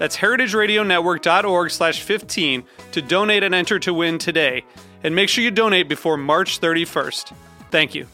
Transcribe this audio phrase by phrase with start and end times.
[0.00, 4.64] That's heritageradionetwork.org slash 15 to donate and enter to win today.
[5.04, 7.34] And make sure you donate before March 31st.
[7.70, 8.06] Thank you.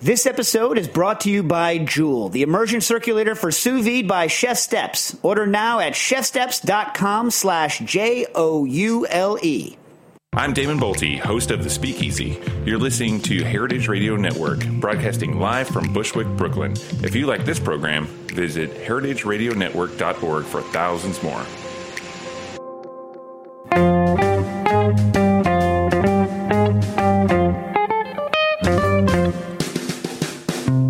[0.00, 4.28] This episode is brought to you by Joule, the immersion circulator for sous vide by
[4.28, 5.16] Chef Steps.
[5.22, 9.76] Order now at chefsteps.com slash J-O-U-L-E.
[10.36, 12.40] I'm Damon Boelte, host of The Speakeasy.
[12.64, 16.72] You're listening to Heritage Radio Network, broadcasting live from Bushwick, Brooklyn.
[17.04, 21.46] If you like this program, visit heritageradionetwork.org for thousands more.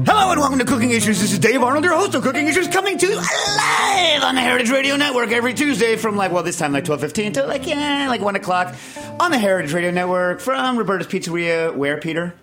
[0.06, 1.20] Hello and welcome to Cooking Issues.
[1.20, 4.40] This is Dave Arnold, your host of Cooking Issues, coming to you live on the
[4.40, 8.06] Heritage Radio Network every Tuesday from like, well, this time like 12.15 to like, yeah,
[8.08, 8.74] like 1 o'clock
[9.20, 11.74] on the Heritage Radio Network from Roberta's Pizzeria.
[11.74, 12.34] Where, Peter?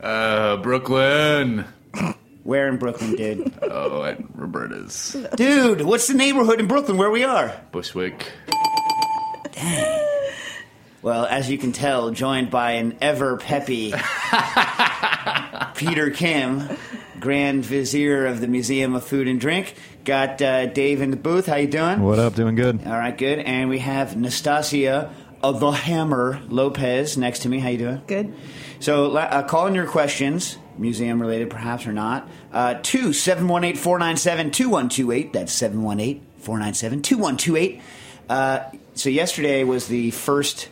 [0.00, 1.64] Uh, Brooklyn.
[2.42, 3.52] Where in Brooklyn, dude?
[3.62, 5.16] Oh, at Roberta's.
[5.36, 7.60] dude, what's the neighborhood in Brooklyn where we are?
[7.72, 8.32] Bushwick.
[9.52, 10.04] Dang.
[11.00, 13.92] Well, as you can tell, joined by an ever peppy
[15.74, 16.68] Peter Kim,
[17.20, 19.74] Grand Vizier of the Museum of Food and Drink.
[20.04, 21.46] Got uh, Dave in the booth.
[21.46, 22.02] How you doing?
[22.02, 22.34] What up?
[22.34, 22.86] Doing good.
[22.86, 23.38] All right, good.
[23.40, 25.12] And we have Nastasia
[25.42, 27.60] of the Hammer Lopez next to me.
[27.60, 28.02] How you doing?
[28.06, 28.34] Good.
[28.80, 35.32] So uh, call in your questions, museum related perhaps or not, uh, to 718-497-2128.
[35.32, 37.80] That's 718-497-2128.
[38.28, 38.60] Uh,
[38.94, 40.68] so yesterday was the first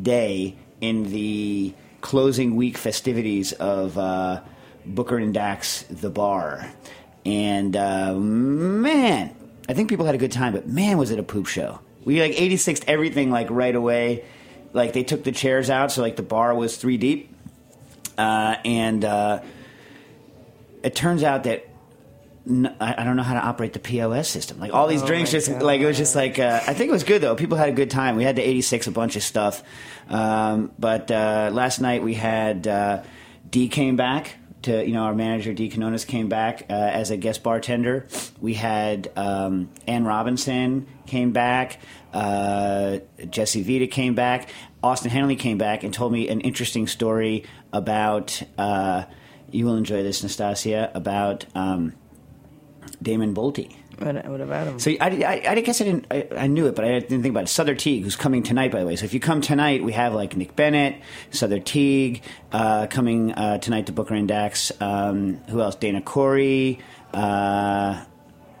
[0.00, 4.40] day in the closing week festivities of uh,
[4.86, 6.70] Booker and Dax The Bar.
[7.24, 9.34] And uh, man,
[9.68, 11.80] I think people had a good time, but man, was it a poop show.
[12.04, 14.24] We like 86'd everything like right away.
[14.72, 17.34] Like they took the chairs out, so like the bar was three deep.
[18.16, 19.40] Uh, and uh,
[20.82, 21.66] it turns out that
[22.48, 24.58] n- I don't know how to operate the POS system.
[24.58, 27.04] Like all these drinks, just like it was just like uh, I think it was
[27.04, 27.34] good though.
[27.36, 28.16] People had a good time.
[28.16, 29.62] We had to 86 a bunch of stuff,
[30.08, 33.02] um, but uh, last night we had uh,
[33.50, 37.16] D came back to you know our manager D Canonis came back uh, as a
[37.16, 38.06] guest bartender.
[38.40, 41.78] We had um, Ann Robinson came back.
[42.12, 42.98] Uh,
[43.28, 44.50] Jesse Vida came back.
[44.82, 48.42] Austin Hennelly came back and told me an interesting story about.
[48.58, 49.04] Uh,
[49.52, 50.92] you will enjoy this, Nastasia.
[50.94, 51.92] About um,
[53.02, 53.74] Damon Boelte.
[53.98, 54.78] What, what about him?
[54.78, 56.06] So I, I, I guess I didn't.
[56.10, 57.48] I, I knew it, but I didn't think about it.
[57.48, 58.96] Souther Teague, who's coming tonight, by the way.
[58.96, 60.96] So if you come tonight, we have like Nick Bennett,
[61.32, 64.72] Souther Teague uh, coming uh, tonight to Booker and Dax.
[64.80, 65.74] Um, who else?
[65.74, 66.78] Dana Corey.
[67.12, 68.02] Uh,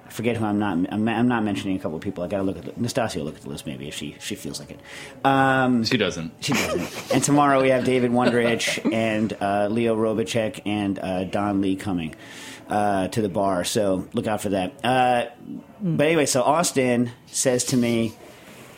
[0.06, 0.72] I forget who I'm not.
[0.92, 2.22] I'm, I'm not mentioning a couple of people.
[2.22, 3.20] I got to look at the, Nastasia.
[3.20, 4.80] will Look at the list, maybe if she she feels like it.
[5.24, 6.32] Um, She doesn't.
[6.40, 7.14] she doesn't.
[7.14, 12.14] and tomorrow we have David Wondrich and uh, Leo Robitschek and uh, Don Lee coming
[12.70, 13.64] uh, to the bar.
[13.64, 14.84] So look out for that.
[14.84, 15.26] Uh,
[15.80, 18.14] but anyway, so Austin says to me,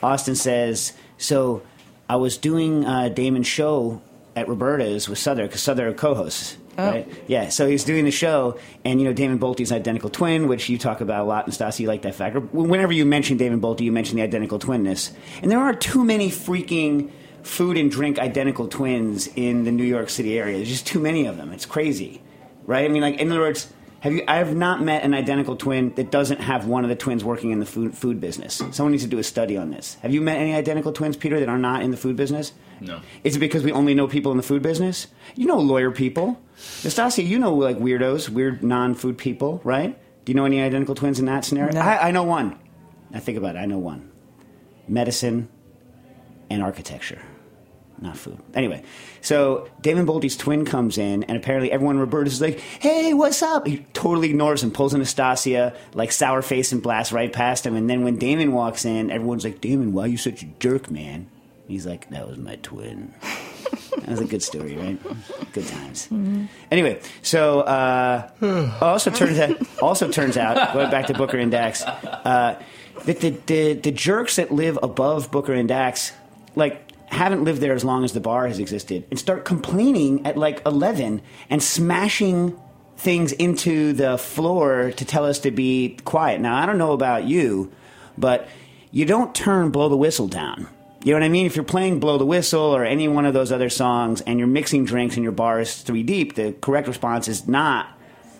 [0.02, 1.62] Austin says, so
[2.08, 4.02] I was doing uh, Damon's show
[4.34, 6.56] at Roberta's with Souther because Souther co-hosts.
[6.76, 7.06] Right?
[7.26, 10.70] Yeah, so he's doing the show, and you know Damon Boelte's an identical twin, which
[10.70, 12.34] you talk about a lot, and Stassi, you like that fact.
[12.54, 15.12] Whenever you mention Damon Boelte, you mention the identical twinness,
[15.42, 17.10] and there are too many freaking
[17.42, 20.56] food and drink identical twins in the New York City area.
[20.56, 21.52] There's just too many of them.
[21.52, 22.22] It's crazy,
[22.64, 22.86] right?
[22.86, 23.70] I mean, like in other words,
[24.02, 24.24] have you?
[24.26, 27.52] I have not met an identical twin that doesn't have one of the twins working
[27.52, 28.60] in the food food business.
[28.72, 29.94] Someone needs to do a study on this.
[30.02, 32.52] Have you met any identical twins, Peter, that are not in the food business?
[32.80, 33.00] No.
[33.22, 35.06] Is it because we only know people in the food business?
[35.36, 36.40] You know lawyer people.
[36.82, 39.96] Nastasia, you know like weirdos, weird non-food people, right?
[40.24, 41.72] Do you know any identical twins in that scenario?
[41.72, 41.80] No.
[41.80, 42.58] I, I know one.
[43.14, 43.60] I think about it.
[43.60, 44.10] I know one.
[44.88, 45.48] Medicine
[46.50, 47.22] and architecture.
[48.02, 48.36] Not food.
[48.52, 48.82] Anyway,
[49.20, 53.64] so Damon Boelte's twin comes in, and apparently everyone in Roberta's like, "Hey, what's up?"
[53.64, 57.76] He totally ignores him, pulls Anastasia like sour face and blasts right past him.
[57.76, 60.90] And then when Damon walks in, everyone's like, "Damon, why are you such a jerk,
[60.90, 61.28] man?"
[61.68, 63.14] He's like, "That was my twin."
[63.98, 64.98] that was a good story, right?
[65.52, 66.08] Good times.
[66.72, 68.28] Anyway, so uh,
[68.80, 72.60] also turns out, also turns out, going back to Booker and Dax, uh,
[73.04, 76.12] that the, the the jerks that live above Booker and Dax,
[76.56, 80.36] like haven't lived there as long as the bar has existed, and start complaining at
[80.36, 82.58] like eleven and smashing
[82.96, 86.40] things into the floor to tell us to be quiet.
[86.40, 87.72] Now I don't know about you,
[88.16, 88.48] but
[88.90, 90.68] you don't turn blow the whistle down.
[91.04, 91.46] You know what I mean?
[91.46, 94.46] If you're playing Blow the Whistle or any one of those other songs and you're
[94.46, 97.88] mixing drinks and your bar is three deep, the correct response is not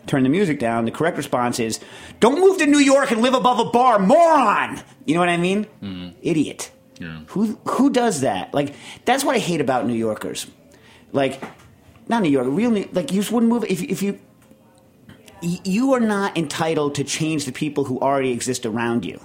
[0.06, 0.84] turn the music down.
[0.84, 1.80] The correct response is
[2.20, 4.80] don't move to New York and live above a bar, moron!
[5.04, 5.66] You know what I mean?
[5.82, 6.10] Mm-hmm.
[6.22, 6.70] Idiot.
[7.28, 8.54] Who, who does that?
[8.54, 8.74] Like,
[9.04, 10.46] that's what I hate about New Yorkers.
[11.12, 11.42] Like,
[12.08, 14.18] not New York, real New, like, you just wouldn't move, if, if you,
[15.42, 19.20] you are not entitled to change the people who already exist around you.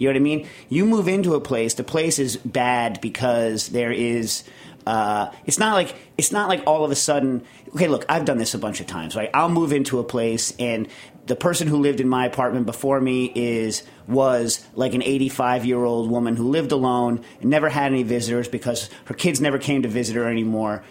[0.00, 0.48] You know what I mean?
[0.70, 4.44] You move into a place, the place is bad because there is.
[4.86, 7.44] Uh, it's not like it's not like all of a sudden.
[7.74, 9.14] Okay, look, I've done this a bunch of times.
[9.14, 10.88] Right, I'll move into a place, and
[11.26, 15.82] the person who lived in my apartment before me is was like an 85 year
[15.84, 19.82] old woman who lived alone and never had any visitors because her kids never came
[19.82, 20.82] to visit her anymore.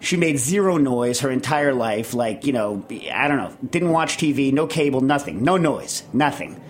[0.00, 4.18] She made zero noise her entire life like you know i don't know didn't watch
[4.18, 6.60] tv no cable nothing no noise nothing.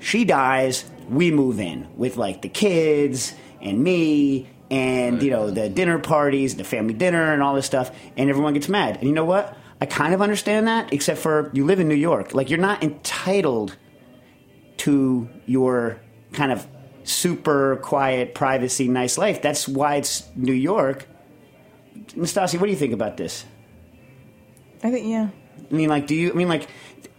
[0.00, 5.68] She dies we move in with like the kids and me and you know the
[5.68, 8.96] dinner parties the family dinner and all this stuff and everyone gets mad.
[8.96, 12.02] And you know what i kind of understand that except for you live in new
[12.10, 13.76] york like you're not entitled
[14.84, 16.00] to your
[16.32, 16.66] kind of
[17.04, 21.06] super quiet privacy nice life that's why it's new york
[22.16, 23.44] Nastasia, what do you think about this?
[24.82, 25.28] I think yeah.
[25.70, 26.30] I mean, like, do you?
[26.30, 26.68] I mean, like,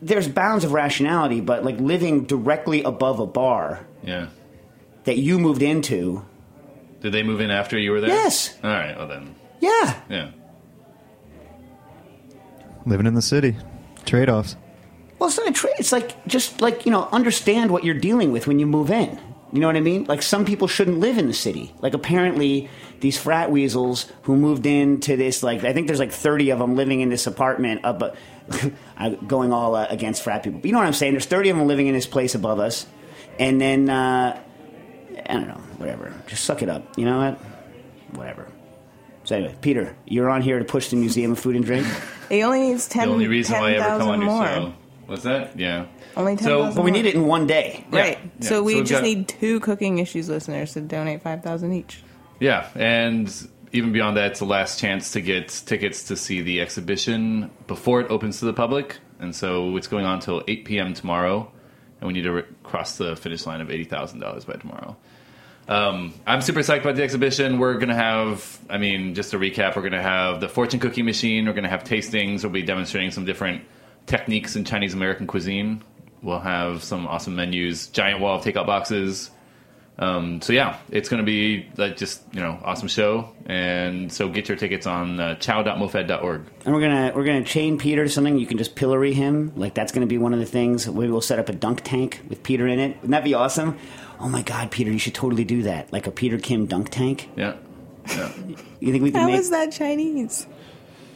[0.02, 4.28] there's bounds of rationality, but like living directly above a bar Yeah.
[5.06, 6.26] that you moved into,
[7.02, 8.10] Did they move in after you were there?
[8.10, 8.56] Yes.
[8.64, 8.96] All right.
[8.98, 9.36] Well then.
[9.62, 10.32] yeah, Yeah.
[12.86, 13.56] Living in the city.
[14.06, 14.56] Trade offs.
[15.20, 15.76] Well, it's not a trade.
[15.80, 19.20] It's like just like you know, understand what you're dealing with when you move in.
[19.54, 20.06] You know what I mean?
[20.06, 21.74] Like some people shouldn't live in the city.
[21.80, 22.70] Like apparently
[23.02, 26.76] these frat weasels who moved into this like I think there's like 30 of them
[26.76, 28.16] living in this apartment up
[28.98, 30.60] I'm going all uh, against frat people.
[30.60, 31.14] But you know what I'm saying?
[31.14, 32.88] There's 30 of them living in this place above us.
[33.38, 34.42] And then uh
[35.26, 36.14] I don't know, whatever.
[36.26, 36.98] Just suck it up.
[36.98, 37.38] You know what?
[38.18, 38.52] Whatever.
[39.34, 41.88] So anyway, Peter, you're on here to push the Museum of Food and Drink.
[42.30, 43.08] He only needs ten.
[43.08, 44.46] The only reason why I ever come on your more.
[44.46, 44.74] show.
[45.08, 45.60] What's that?
[45.60, 45.88] Yeah.
[46.16, 46.46] Only ten.
[46.46, 46.92] So- But we more.
[46.92, 47.84] need it in one day.
[47.92, 48.20] Yeah, Right.
[48.40, 48.48] yeah.
[48.48, 52.04] So we So just got- need two cooking issues listeners to donate five thousand each.
[52.40, 53.28] Yeah, and
[53.72, 58.02] even beyond that, it's the last chance to get tickets to see the exhibition before
[58.02, 58.98] it opens to the public.
[59.20, 60.94] And so it's going on until 8 p.m.
[60.94, 61.52] tomorrow,
[62.02, 64.96] and we need to re- cross the finish line of $80,000 by tomorrow.
[65.68, 67.58] Um, I'm super psyched about the exhibition.
[67.58, 70.80] We're going to have, I mean, just to recap, we're going to have the fortune
[70.80, 71.46] cookie machine.
[71.46, 72.44] We're going to have tastings.
[72.44, 73.64] We'll be demonstrating some different
[74.06, 75.82] techniques in Chinese American cuisine.
[76.22, 79.32] We'll have some awesome menus, giant wall of takeout boxes.
[80.00, 84.28] Um, so yeah, it's going to be like just you know awesome show, and so
[84.28, 86.42] get your tickets on uh, chow.mofad.org.
[86.66, 88.40] And we're gonna we're gonna chain Peter to something.
[88.40, 89.54] You can just pillory him.
[89.56, 90.90] Like that's gonna be one of the things.
[90.90, 92.96] We'll set up a dunk tank with Peter in it.
[92.96, 93.78] Wouldn't that be awesome?
[94.20, 95.94] Oh my God, Peter, you should totally do that.
[95.94, 97.30] Like a Peter Kim dunk tank.
[97.36, 97.56] Yeah,
[98.08, 98.32] yeah.
[98.80, 99.40] You think we can How make?
[99.40, 100.48] is that Chinese?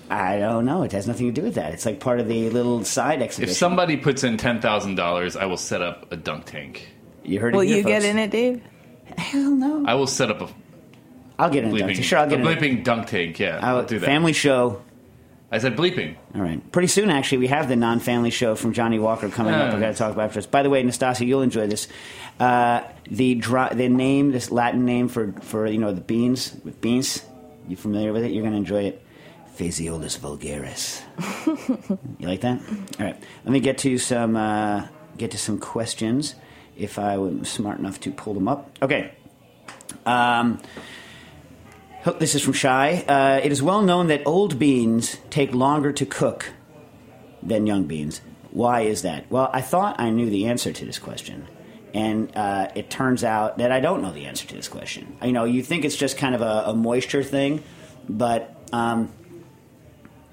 [0.10, 0.84] I don't know.
[0.84, 1.74] It has nothing to do with that.
[1.74, 3.52] It's like part of the little side exhibition.
[3.52, 6.90] if somebody puts in ten thousand dollars, I will set up a dunk tank.
[7.28, 8.62] You heard Will it here, you get in it, Dave?
[9.18, 9.86] Hell no.
[9.86, 10.50] I will set up a
[11.40, 12.04] I'll get in a dunk tank.
[12.04, 12.58] Sure, I'll get a in.
[12.58, 13.40] bleeping dunk tank.
[13.40, 14.06] Yeah, I'll- I'll do that.
[14.06, 14.82] Family show.
[15.50, 16.16] I said bleeping.
[16.36, 16.72] All right.
[16.74, 19.68] Pretty soon, actually, we have the non-family show from Johnny Walker coming up.
[19.68, 19.74] Yeah.
[19.74, 20.46] We're going to talk about after this.
[20.46, 21.88] By the way, Nastasia, you'll enjoy this.
[22.38, 26.82] Uh, the dry, the name, this Latin name for for you know the beans with
[26.82, 27.24] beans.
[27.70, 28.32] You familiar with it?
[28.32, 29.02] You're going to enjoy it.
[29.58, 31.02] Phaseolus vulgaris.
[32.20, 32.60] you like that?
[33.00, 33.16] All right.
[33.46, 36.36] Let me get to some uh, get to some questions.
[36.78, 38.78] If I was smart enough to pull them up.
[38.82, 39.12] Okay.
[40.06, 40.60] Um,
[42.20, 43.04] this is from Shy.
[43.08, 46.52] Uh, it is well known that old beans take longer to cook
[47.44, 48.22] than young beans.
[48.52, 49.30] Why is that?
[49.30, 51.48] Well, I thought I knew the answer to this question.
[51.94, 55.18] And uh, it turns out that I don't know the answer to this question.
[55.24, 57.64] You know, you think it's just kind of a, a moisture thing,
[58.08, 59.12] but um,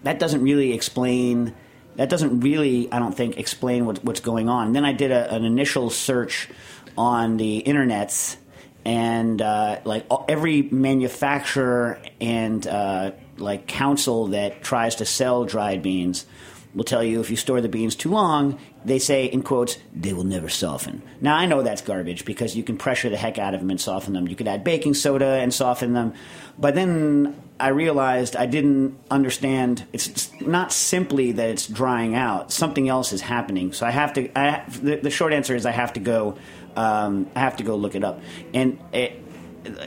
[0.03, 1.55] that doesn't really explain.
[1.97, 4.73] That doesn't really, I don't think, explain what, what's going on.
[4.73, 6.49] then I did a, an initial search
[6.97, 8.37] on the internets,
[8.85, 15.83] and uh, like all- every manufacturer and uh, like council that tries to sell dried
[15.83, 16.27] beans
[16.75, 20.13] will tell you if you store the beans too long, they say in quotes, they
[20.13, 21.03] will never soften.
[21.21, 23.81] Now I know that's garbage because you can pressure the heck out of them and
[23.81, 24.27] soften them.
[24.27, 26.15] You could add baking soda and soften them,
[26.59, 29.87] but then I realized I didn't understand.
[29.93, 33.73] It's not simply that it's drying out; something else is happening.
[33.73, 34.39] So I have to.
[34.39, 36.37] I, the, the short answer is I have to go.
[36.77, 38.21] Um, I have to go look it up,
[38.53, 39.23] and it,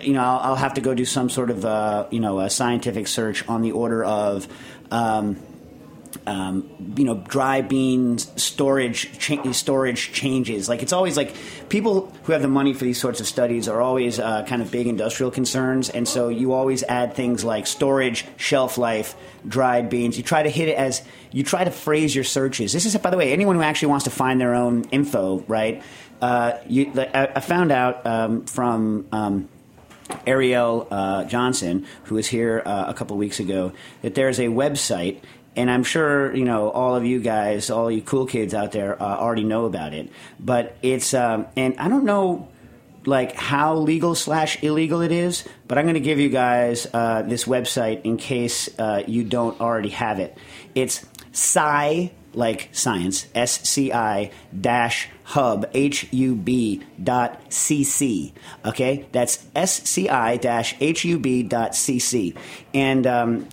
[0.02, 2.50] you know I'll, I'll have to go do some sort of uh, you know a
[2.50, 4.48] scientific search on the order of.
[4.90, 5.38] Um,
[6.26, 10.68] um, you know, dry beans storage cha- storage changes.
[10.70, 11.36] Like it's always like
[11.70, 14.72] people who have the money for these sorts of studies are always uh, kind of
[14.72, 19.16] big industrial concerns, and so you always add things like storage, shelf life,
[19.48, 20.18] dried beans.
[20.18, 22.74] You try to hit it as you try to phrase your searches.
[22.74, 25.84] This is, by the way, anyone who actually wants to find their own info, right?
[26.22, 29.08] Uh, you, I, I found out um, from.
[29.12, 29.50] Um,
[30.26, 35.20] Ariel uh, Johnson, who was here uh, a couple weeks ago, that there's a website,
[35.58, 39.02] and I'm sure you know all of you guys, all you cool kids out there,
[39.02, 40.10] uh, already know about it.
[40.40, 42.48] But it's um, and I don't know
[43.06, 47.24] like how legal slash illegal it is, but I'm going to give you guys uh,
[47.24, 50.38] this website in case uh, you don't already have it.
[50.76, 58.34] It's Sci like science, S-C-I dash hub, H-U-B dot C-C.
[58.64, 59.08] Okay?
[59.12, 62.36] That's S-C-I dash H-U-B dot C-C.
[62.76, 63.48] And um,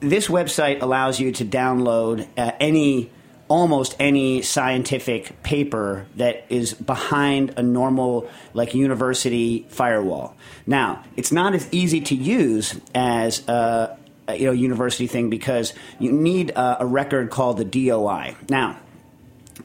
[0.00, 3.10] this website allows you to download uh, any
[3.48, 10.36] almost any scientific paper that is behind a normal like university firewall.
[10.66, 13.96] Now, it's not as easy to use as uh,
[14.28, 18.36] a you know university thing because you need uh, a record called the DOI.
[18.48, 18.78] Now,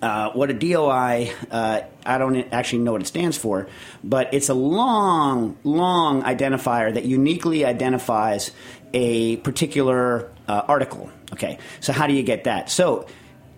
[0.01, 3.67] uh, what a DOI, uh, I don't actually know what it stands for,
[4.03, 8.51] but it's a long, long identifier that uniquely identifies
[8.93, 11.09] a particular uh, article.
[11.33, 12.69] Okay, so how do you get that?
[12.69, 13.07] So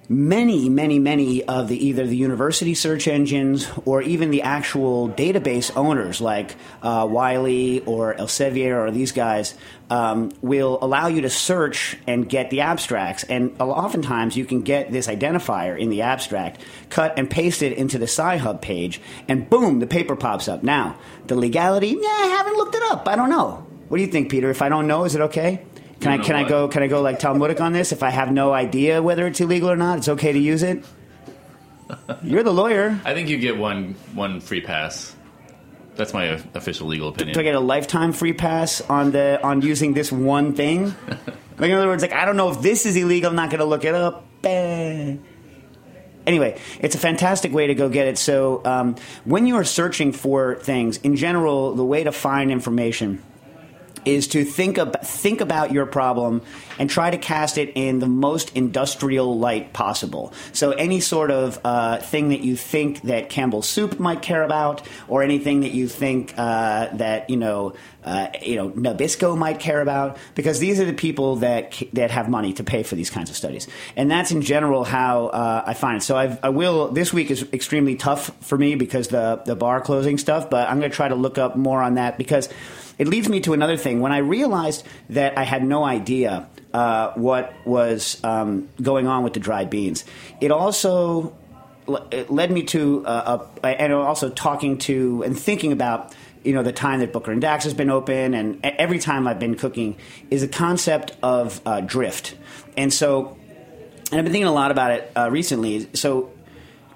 [0.09, 5.75] many, many, many of the either the university search engines or even the actual database
[5.75, 9.53] owners like uh, Wiley or Elsevier or these guys
[9.89, 13.23] um, will allow you to search and get the abstracts.
[13.25, 17.97] And oftentimes you can get this identifier in the abstract, cut and paste it into
[17.97, 20.63] the Sci-Hub page, and boom, the paper pops up.
[20.63, 20.97] Now,
[21.27, 23.07] the legality, yeah, I haven't looked it up.
[23.07, 23.65] I don't know.
[23.89, 24.49] What do you think, Peter?
[24.49, 25.65] If I don't know, is it okay?
[25.99, 27.91] Can I can I go can I go like Talmudic on this?
[27.91, 30.85] If I have no idea whether it's illegal or not, it's okay to use it.
[32.23, 32.99] You're the lawyer.
[33.05, 35.15] I think you get one one free pass.
[35.95, 37.33] That's my official legal opinion.
[37.33, 40.85] Do I get a lifetime free pass on the on using this one thing?
[41.57, 43.29] like in other words, like I don't know if this is illegal.
[43.29, 44.25] I'm not going to look it up.
[44.43, 45.17] Eh.
[46.27, 48.17] Anyway, it's a fantastic way to go get it.
[48.17, 53.23] So um, when you are searching for things, in general, the way to find information
[54.07, 56.41] is to think ab- think about your problem
[56.79, 60.33] and try to cast it in the most industrial light possible.
[60.53, 64.87] So any sort of uh, thing that you think that Campbell Soup might care about,
[65.07, 67.73] or anything that you think uh, that you know
[68.03, 72.29] uh, you know Nabisco might care about, because these are the people that that have
[72.29, 75.73] money to pay for these kinds of studies, and that's in general how uh, I
[75.73, 76.01] find it.
[76.01, 76.89] So I've, I will.
[76.89, 80.79] This week is extremely tough for me because the the bar closing stuff, but I'm
[80.79, 82.49] going to try to look up more on that because
[82.97, 83.99] it leads me to another thing.
[83.99, 89.33] When I realized that I had no idea uh, what was um, going on with
[89.33, 90.05] the dried beans,
[90.41, 91.35] it also
[92.11, 96.13] it led me to uh, a, and also talking to and thinking about
[96.47, 99.39] you know the time that Booker and Dax has been open, and every time I've
[99.39, 99.97] been cooking
[100.31, 102.35] is a concept of uh, drift,
[102.77, 103.37] and so
[104.11, 105.89] and I've been thinking a lot about it uh, recently.
[105.93, 106.31] So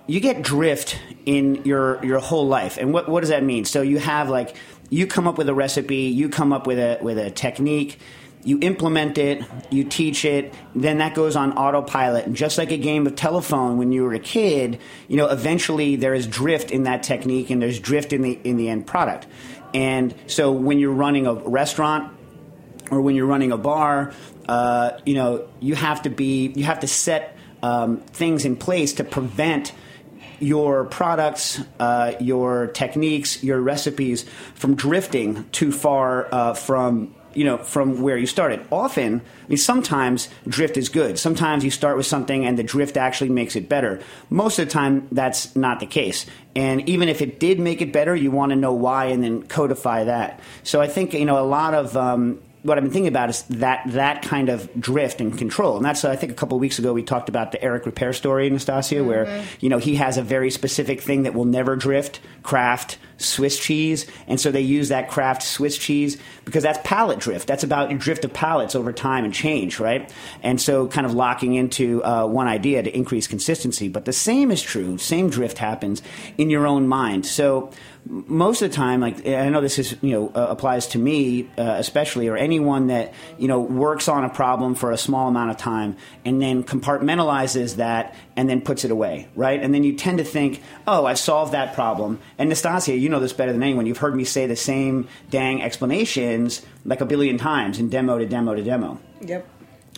[0.08, 3.65] you get drift in your your whole life, and what what does that mean?
[3.65, 4.55] So you have like
[4.89, 8.00] you come up with a recipe, you come up with a with a technique.
[8.44, 12.26] You implement it, you teach it, then that goes on autopilot.
[12.26, 15.96] And just like a game of telephone when you were a kid, you know, eventually
[15.96, 19.28] there is drift in that technique and there's drift in the in the end product.
[19.74, 22.14] And so when you're running a restaurant
[22.90, 24.14] or when you're running a bar,
[24.48, 28.94] uh, you know, you have to be, you have to set um, things in place
[28.94, 29.72] to prevent
[30.40, 37.58] your products, uh, your techniques, your recipes from drifting too far uh, from you know
[37.58, 38.66] from where you started.
[38.72, 41.20] Often, I mean, sometimes drift is good.
[41.20, 44.02] Sometimes you start with something and the drift actually makes it better.
[44.30, 46.26] Most of the time, that's not the case.
[46.56, 49.44] And even if it did make it better, you want to know why and then
[49.44, 50.40] codify that.
[50.64, 53.44] So I think you know a lot of um, what I've been thinking about is
[53.44, 56.78] that that kind of drift and control, and that's I think a couple of weeks
[56.78, 60.22] ago we talked about the Eric Ripert story, Anastasia, where you know he has a
[60.22, 65.10] very specific thing that will never drift, Kraft Swiss cheese, and so they use that
[65.10, 66.18] Kraft Swiss cheese
[66.51, 67.48] because that's palate drift.
[67.48, 70.12] That's about your drift of palates over time and change, right?
[70.43, 73.88] And so kind of locking into uh, one idea to increase consistency.
[73.88, 74.98] But the same is true.
[74.98, 76.01] Same drift happens
[76.38, 77.25] in your own mind.
[77.25, 77.72] So
[78.05, 81.50] most of the time, like I know this is you know uh, applies to me
[81.58, 85.51] uh, especially, or anyone that you know works on a problem for a small amount
[85.51, 89.62] of time and then compartmentalizes that and then puts it away, right?
[89.62, 92.20] And then you tend to think, oh, I've solved that problem.
[92.38, 93.86] And Nastasia, you know this better than anyone.
[93.86, 95.62] You've heard me say the same dang
[96.46, 99.48] explanations like a billion times in demo to demo to demo Yep.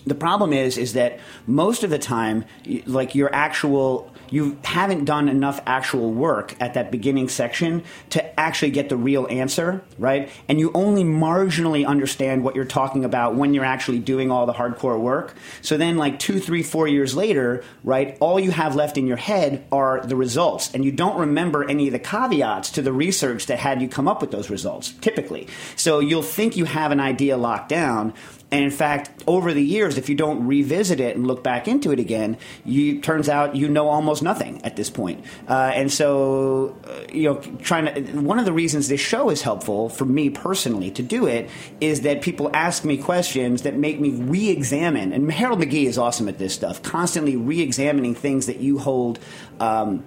[0.06, 2.46] the problem is is that most of the time
[2.86, 8.72] like your actual you haven't done enough actual work at that beginning section to actually
[8.72, 10.30] get the real answer right?
[10.48, 14.54] And you only marginally understand what you're talking about when you're actually doing all the
[14.54, 15.36] hardcore work.
[15.62, 19.18] So then like two three four years later right all you have left in your
[19.18, 20.74] head are the results.
[20.74, 24.08] And you don't remember any of the caveats to the research that had you come
[24.08, 25.48] up with those results typically.
[25.76, 28.14] So you'll think you have an idea locked down
[28.54, 31.92] and in fact, over the years, if you don't revisit it and look back into
[31.92, 35.26] it again, you turns out you know almost nothing at this point.
[35.50, 39.42] Uh, and so, uh, you know, trying to one of the reasons this show is
[39.42, 41.50] helpful for me personally to do it
[41.82, 45.14] is that people ask me questions that make me re-examine.
[45.14, 49.18] And Harold McGee is awesome at this stuff, constantly re-examining things that you hold.
[49.60, 50.04] Um,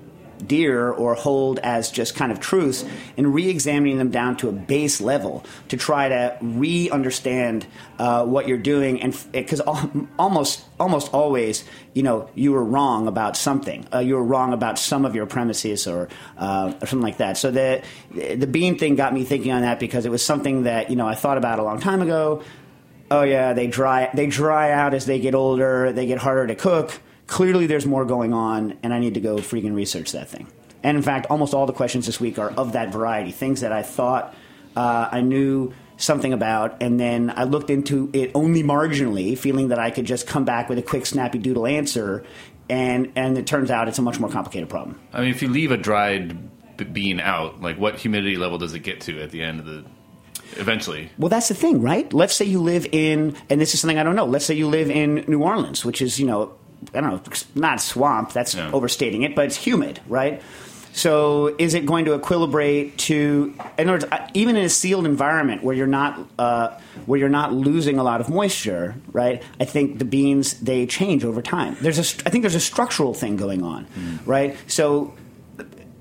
[0.47, 2.85] dear or hold as just kind of truths
[3.17, 7.67] and re-examining them down to a base level to try to re-understand
[7.99, 9.61] uh, what you're doing and because
[10.19, 11.65] almost almost always
[11.95, 13.87] you know you were wrong about something.
[13.93, 17.37] Uh, you were wrong about some of your premises or, uh, or something like that.
[17.37, 20.91] So the the bean thing got me thinking on that because it was something that
[20.91, 22.43] you know I thought about a long time ago.
[23.11, 26.55] Oh yeah they dry they dry out as they get older they get harder to
[26.55, 30.47] cook clearly there's more going on, and I need to go freaking research that thing.
[30.83, 33.73] And in fact, almost all the questions this week are of that variety things that
[33.73, 34.35] I thought
[34.77, 39.79] uh, I knew something about, and then I looked into it only marginally, feeling that
[39.79, 42.25] I could just come back with a quick, snappy doodle answer.
[42.69, 45.01] And, and it turns out it's a much more complicated problem.
[45.13, 46.37] I mean, if you leave a dried
[46.93, 49.85] bean out, like what humidity level does it get to at the end of the?
[50.59, 52.11] Eventually, Well, that's the thing, right?
[52.13, 54.27] Let's say you live in, and this is something I don't know.
[54.27, 56.55] Let's say you live in New Orleans, which is, you know,
[56.95, 57.21] I don't know,
[57.55, 58.33] not swamp.
[58.33, 58.71] That's Yeah.
[58.73, 60.41] overstating it, but it's humid, right?
[60.93, 63.53] So, is it going to equilibrate to?
[63.79, 66.69] In other words, uh, even in a sealed environment where you're not uh,
[67.05, 69.43] where you're not losing a lot of moisture, right?
[69.61, 71.77] I think the beans they change over time.
[71.83, 73.87] There's a, I think there's a structural thing going on,
[74.25, 74.57] right?
[74.69, 75.13] So,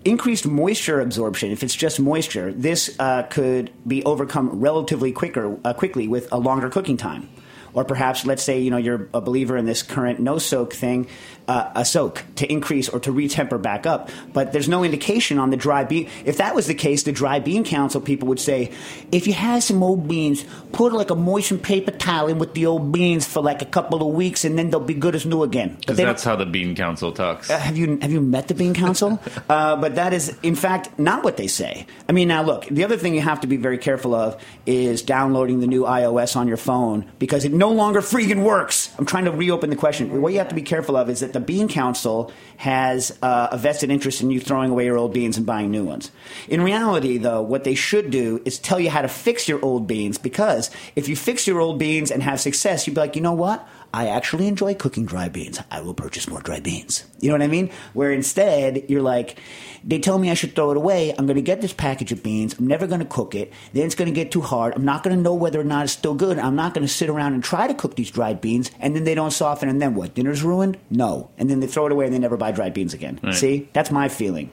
[0.05, 5.73] increased moisture absorption, if it's just moisture, this uh, could be overcome relatively quicker, uh,
[5.73, 7.27] quickly with a longer cooking time.
[7.75, 11.07] Or perhaps, let's say, you know, you're a believer in this current no soak thing,
[11.47, 14.09] uh, a soak to increase or to retemper back up.
[14.33, 16.09] But there's no indication on the dry bean.
[16.25, 18.71] If that was the case, the dry bean council people would say,
[19.11, 22.65] if you have some old beans, put like a moistened paper towel in with the
[22.65, 25.43] old beans for like a couple of weeks, and then they'll be good as new
[25.43, 25.75] again.
[25.79, 27.49] Because that's how the Bean Council talks.
[27.49, 29.19] uh, have you have you met the Bean Council?
[29.49, 31.85] uh, but that is, in fact, not what they say.
[32.09, 35.01] I mean, now look, the other thing you have to be very careful of is
[35.01, 38.93] downloading the new iOS on your phone because it no longer freaking works.
[38.97, 40.21] I'm trying to reopen the question.
[40.21, 43.57] What you have to be careful of is that the Bean Council has uh, a
[43.57, 46.09] vested interest in you throwing away your old beans and buying new ones.
[46.47, 49.85] In reality, though, what they should do is tell you how to fix your old
[49.85, 53.21] beans because if you fix your old beans and have success, you'd be like, you
[53.21, 53.67] know what?
[53.95, 55.61] I actually enjoy cooking dry beans.
[55.71, 57.05] I will purchase more dry beans.
[57.21, 57.71] You know what I mean?
[57.93, 59.39] Where instead you're like,
[59.85, 61.15] they tell me I should throw it away.
[61.17, 62.59] I'm going to get this package of beans.
[62.59, 63.53] I'm never going to cook it.
[63.71, 64.73] Then it's going to get too hard.
[64.75, 66.37] I'm not going to know whether or not it's still good.
[66.37, 68.69] I'm not going to sit around and try to cook these dried beans.
[68.81, 69.69] And then they don't soften.
[69.69, 70.13] And then what?
[70.13, 70.77] Dinner's ruined?
[70.89, 71.31] No.
[71.37, 73.21] And then they throw it away and they never buy dried beans again.
[73.23, 73.33] Right.
[73.33, 73.69] See?
[73.71, 74.51] That's my feeling.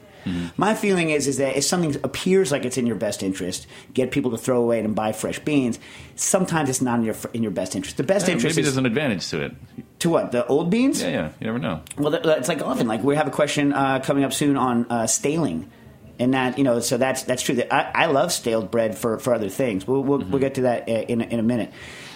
[0.56, 4.10] My feeling is is that if something appears like it's in your best interest, get
[4.10, 5.78] people to throw away and buy fresh beans.
[6.16, 7.96] Sometimes it's not in your in your best interest.
[7.96, 9.52] The best Yeah, interest maybe is there's an advantage to it.
[10.00, 11.02] to what the old beans.
[11.02, 11.28] Yeah, yeah.
[11.40, 11.82] You never know.
[11.98, 15.06] Well, it's like often like we have a question uh, coming up soon on uh,
[15.06, 15.70] staling,
[16.18, 17.56] and that you know so that's that's true.
[17.56, 19.86] That I, I love staled bread for, for other things.
[19.86, 21.72] We'll we'll, we'll get to that uh, in a, in a minute.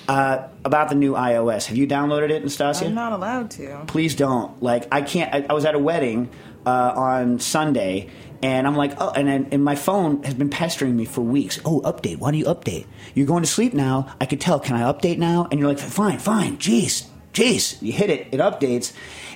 [0.09, 2.85] Uh, about the new iOS, have you downloaded it, Nastasia?
[2.87, 3.83] I'm not allowed to.
[3.89, 4.63] please don't.
[4.63, 5.35] Like, I can't.
[5.35, 6.31] I, I was at a wedding
[6.67, 8.11] uh, on Sunday,
[8.43, 11.59] and I'm like, oh, and, and my phone has been pestering me for weeks.
[11.65, 12.19] Oh, update.
[12.19, 12.87] Why do you update?
[13.15, 14.15] You're going to sleep now.
[14.21, 14.61] I could tell.
[14.61, 15.49] Can I update now?
[15.51, 16.59] And you're like, fine, fine.
[16.59, 17.07] Jeez.
[17.33, 17.81] jeez.
[17.81, 18.93] you hit it, it updates,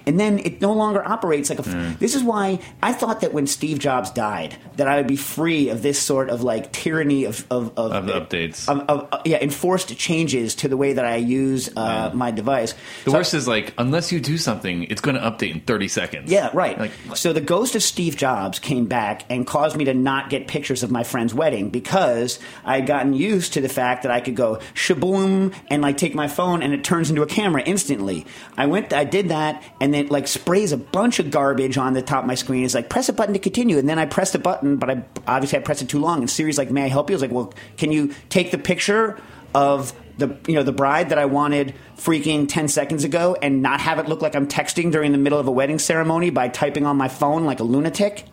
[0.06, 1.68] and then it no longer operates like a.
[1.68, 5.16] f- This is why I thought that when Steve Jobs died, that I would be
[5.16, 8.68] free of this sort of like tyranny of of, of, Of the updates.
[8.68, 12.74] of, of- uh, yeah, enforced changes to the way that I use uh, my device.
[13.04, 15.88] The So- worst is like unless you do something, it's going to update in 30
[15.88, 16.30] seconds.
[16.30, 16.78] yeah, right.
[16.78, 20.46] Like so the ghost of Steve Jobs came back and caused me to not get
[20.48, 24.20] pictures of my friend's wedding because I had gotten used to the fact that I
[24.20, 28.26] could go shaboom and like take my phone and it turns into a camera instantly.
[28.56, 32.02] I went, I did that, and then like sprays a bunch of garbage on the
[32.02, 32.64] top of my screen.
[32.64, 35.04] It's like press a button to continue, and then I pressed a button, but I
[35.26, 36.20] obviously I pressed it too long.
[36.20, 38.58] And Siri's like, "May I help you?" I was like, "Well, can you take the
[38.58, 39.18] picture
[39.54, 43.80] of the you know the bride that I wanted freaking 10 seconds ago and not
[43.80, 46.86] have it look like I'm texting during the middle of a wedding ceremony by typing
[46.86, 48.24] on my phone like a lunatic?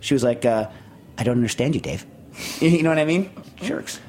[0.00, 0.70] She was like, uh,
[1.16, 2.04] I don't understand you, Dave.
[2.60, 3.30] you know what I mean?
[3.56, 4.00] Jerks.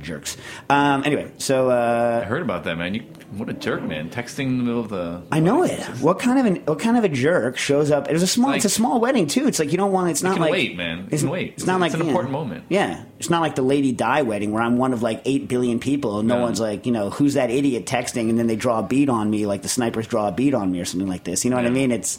[0.00, 0.36] Jerks.
[0.68, 2.94] Um, anyway, so uh, I heard about that, man.
[2.94, 4.10] You, what a jerk, man.
[4.10, 5.22] Texting in the middle of the.
[5.32, 5.80] I know it.
[6.00, 8.08] What kind of an what kind of a jerk shows up?
[8.08, 8.50] It was a small.
[8.50, 9.46] Like- it's a small wedding too.
[9.46, 10.10] It's like you don't want.
[10.10, 11.08] It's not can like wait, man.
[11.10, 11.54] It's, can wait.
[11.54, 12.64] It's not like It's an know, important moment.
[12.68, 15.80] Yeah, it's not like the Lady Di wedding where I'm one of like eight billion
[15.80, 16.42] people and no Yeah.
[16.42, 19.28] one's like you know who's that idiot texting and then they draw a bead on
[19.30, 21.44] me like the snipers draw a bead on me or something like this.
[21.44, 21.90] You know what I mean?
[21.92, 22.18] It's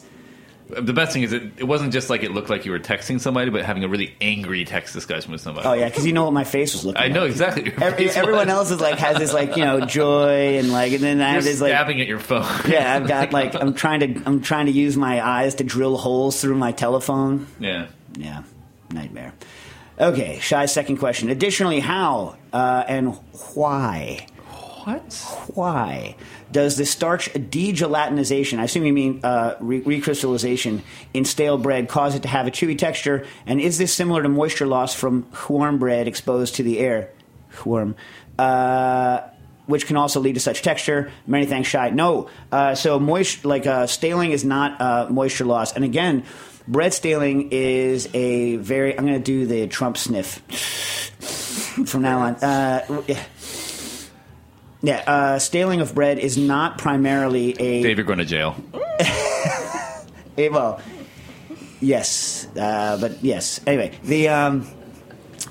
[0.68, 3.18] The best thing is it, it wasn't just like it looked like you were texting
[3.20, 5.66] somebody, but having a really angry text discussion with somebody.
[5.66, 7.00] oh yeah, because you know what my face was looking.
[7.00, 7.10] Like.
[7.10, 7.72] I know exactly.
[7.80, 8.56] Every, everyone was.
[8.56, 11.44] else is like has this like you know joy and like and then I have
[11.44, 12.44] this like stabbing at your phone.
[12.68, 15.96] yeah I've got like I'm trying to I'm trying to use my eyes to drill
[15.96, 17.46] holes through my telephone.
[17.58, 17.86] yeah.
[18.16, 18.42] Yeah,
[18.90, 19.32] nightmare.
[20.00, 21.28] Okay, Shy's second question.
[21.28, 23.14] Additionally, how uh, and
[23.54, 24.26] why?
[24.88, 25.12] What?
[25.54, 26.16] Why
[26.50, 30.80] does the starch degelatinization, I assume you mean uh, re- recrystallization,
[31.12, 33.26] in stale bread cause it to have a chewy texture?
[33.44, 37.10] And is this similar to moisture loss from warm bread exposed to the air?
[37.66, 37.96] Warm.
[38.38, 39.28] Uh,
[39.66, 41.12] which can also lead to such texture.
[41.26, 41.90] Many thanks, Shy.
[41.90, 45.74] No, uh, so moist like uh, staling is not uh, moisture loss.
[45.74, 46.24] And again,
[46.66, 48.96] bread staling is a very.
[48.96, 50.36] I'm going to do the Trump sniff
[51.84, 52.36] from now on.
[54.82, 55.02] Yeah.
[55.04, 58.54] Yeah, uh, staling of bread is not primarily a, Dave, you're going to jail.
[60.36, 60.80] a- well,
[61.80, 63.60] yes, uh, but yes.
[63.66, 64.68] Anyway, the um,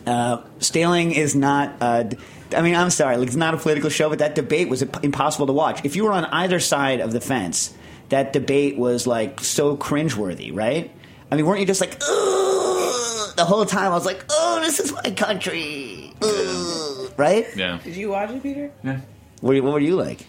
[0.06, 1.76] uh, staling is not.
[1.82, 2.18] Uh, d-
[2.56, 5.48] I mean, I'm sorry, like, it's not a political show, but that debate was impossible
[5.48, 5.84] to watch.
[5.84, 7.74] If you were on either side of the fence,
[8.08, 10.90] that debate was like so cringeworthy, right?
[11.30, 13.92] I mean, weren't you just like, Ugh, the whole time?
[13.92, 17.46] I was like, oh, this is my country, Ugh," right?
[17.58, 17.80] Yeah.
[17.84, 18.72] Did you watch it, Peter?
[18.86, 19.02] Yeah.
[19.42, 20.26] What, what were you like?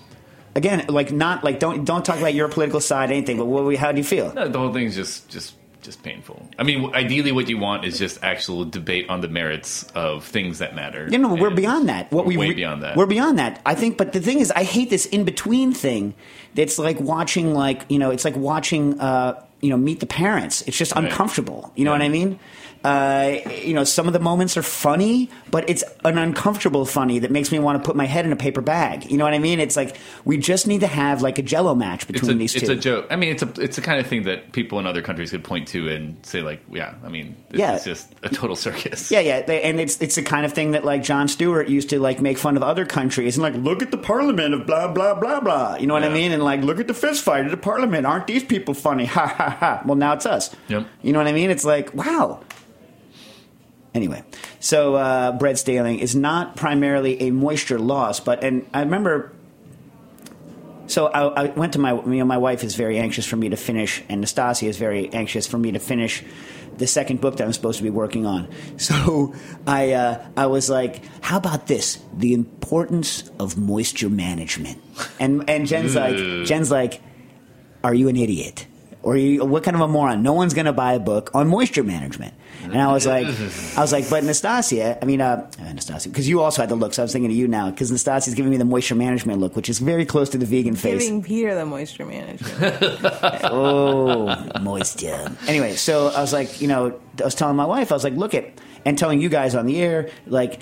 [0.54, 3.36] Again, like not like don't don't talk about your political side, anything.
[3.36, 4.32] But what, how do you feel?
[4.34, 6.48] No, the whole thing's just just just painful.
[6.58, 10.58] I mean, ideally, what you want is just actual debate on the merits of things
[10.58, 11.06] that matter.
[11.10, 12.10] You know, we're beyond that.
[12.10, 12.96] What we're we way re- beyond that.
[12.96, 13.60] We're beyond that.
[13.64, 16.14] I think, but the thing is, I hate this in between thing.
[16.54, 20.62] That's like watching, like you know, it's like watching, uh, you know, Meet the Parents.
[20.62, 21.04] It's just Right.
[21.04, 21.72] uncomfortable.
[21.76, 21.98] You know Yeah.
[21.98, 22.40] what I mean?
[22.84, 27.30] Uh, you know, some of the moments are funny, but it's an uncomfortable funny that
[27.30, 29.10] makes me want to put my head in a paper bag.
[29.10, 29.58] You know what I mean?
[29.58, 32.54] It's like we just need to have like a Jello match it's between a these
[32.54, 32.72] it's two.
[32.72, 33.06] a joke.
[33.10, 35.42] I mean, it's a it's the kind of thing that people in other countries could
[35.42, 36.94] point to and say like, yeah.
[37.04, 37.74] I mean, it's, Yeah.
[37.74, 39.10] it's just a total circus.
[39.10, 41.90] Yeah, yeah, they, and it's it's the kind of thing that like Jon Stewart used
[41.90, 44.86] to like make fun of other countries and like look at the parliament of blah
[44.88, 45.76] blah blah blah.
[45.76, 46.30] You know what I mean?
[46.32, 48.06] And like look at the fist fight at the parliament.
[48.06, 49.06] Aren't these people funny?
[49.06, 49.82] Ha ha ha.
[49.84, 50.54] Well, now it's us.
[50.68, 50.86] Yep.
[51.02, 51.50] You know what I mean?
[51.50, 52.40] It's like wow.
[53.98, 54.22] Anyway,
[54.60, 59.32] so uh, bread staling is not primarily a moisture loss, but and I remember.
[60.86, 63.48] So I, I went to my, you know, my wife is very anxious for me
[63.48, 66.22] to finish, and Nastasia is very anxious for me to finish
[66.76, 68.46] the second book that I'm supposed to be working on.
[68.78, 69.34] So
[69.66, 71.98] I, uh, I was like, how about this?
[72.16, 74.80] The importance of moisture management.
[75.18, 76.14] And, and Jen's like,
[76.46, 77.02] Jen's like,
[77.82, 78.68] are you an idiot?
[79.02, 80.22] Or you, what kind of a moron?
[80.22, 82.34] No one's going to buy a book on moisture management.
[82.64, 83.26] And I was like,
[83.76, 86.92] I was like, but Nastasia, I mean, uh, Nastasia, because you also had the look,
[86.92, 89.54] so I was thinking of you now, because Nastasia's giving me the moisture management look,
[89.54, 91.04] which is very close to the vegan face.
[91.04, 92.82] Giving Peter the moisture management.
[93.44, 94.26] Oh,
[94.60, 95.30] moisture.
[95.46, 98.14] Anyway, so I was like, you know, I was telling my wife, I was like,
[98.14, 98.50] look at,
[98.84, 100.60] and telling you guys on the air, like,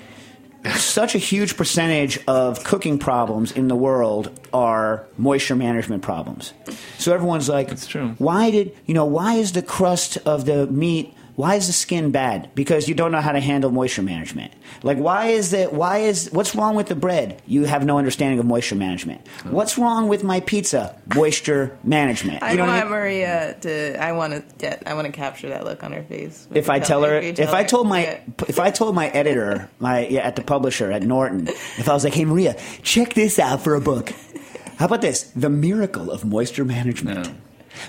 [0.75, 6.53] such a huge percentage of cooking problems in the world are moisture management problems.
[6.97, 7.69] So everyone's like.
[8.17, 9.05] Why did you know?
[9.05, 11.13] Why is the crust of the meat?
[11.37, 12.49] Why is the skin bad?
[12.55, 14.51] Because you don't know how to handle moisture management.
[14.81, 15.71] Like, why is that?
[15.71, 17.39] Why is what's wrong with the bread?
[17.45, 19.21] You have no understanding of moisture management.
[19.43, 20.99] What's wrong with my pizza?
[21.13, 22.41] Moisture management.
[22.41, 22.91] I You know what I want mean?
[22.99, 24.03] Maria to.
[24.03, 24.81] I want to get.
[24.87, 26.47] I want to capture that look on her face.
[26.55, 28.19] if I tell her, you if I her- told my, yeah.
[28.47, 32.03] if I told my editor, my yeah, at the publisher at Norton, if I was
[32.03, 34.11] like, "Hey Maria, check this out for a book,"
[34.77, 35.23] How about this?
[35.35, 37.27] The miracle of moisture management.
[37.27, 37.33] Yeah.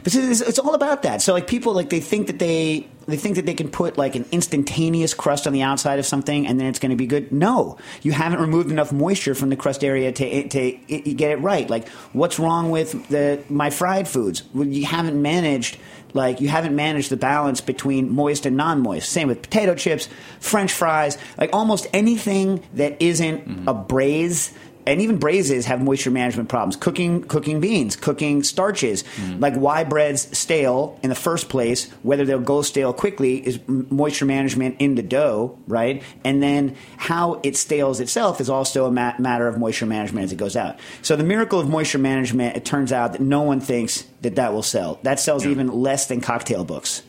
[0.02, 1.22] But see, it's, it's all about that.
[1.22, 4.14] So like people like they think that they they think that they can put like
[4.16, 7.32] an instantaneous crust on the outside of something and then it's going to be good.
[7.32, 10.72] No, you haven't removed enough moisture from the crust area to to
[11.14, 11.68] get it right.
[11.68, 14.42] Like what's wrong with the my fried foods?
[14.54, 15.78] Well, you haven't managed
[16.14, 19.08] like you haven't managed the balance between moist and non-moist.
[19.08, 20.08] Same with potato chips,
[20.40, 23.68] French fries, like almost anything that isn't mm-hmm.
[23.68, 24.52] a braise
[24.88, 26.74] and even braises have moisture management problems.
[26.74, 29.04] Cooking, cooking beans, cooking starches.
[29.16, 29.38] Mm.
[29.38, 34.24] Like why bread's stale in the first place, whether they'll go stale quickly, is moisture
[34.24, 36.02] management in the dough, right?
[36.24, 40.32] And then how it stales itself is also a ma- matter of moisture management as
[40.32, 40.80] it goes out.
[41.02, 44.54] So the miracle of moisture management, it turns out that no one thinks that that
[44.54, 45.00] will sell.
[45.02, 47.02] That sells even less than cocktail books,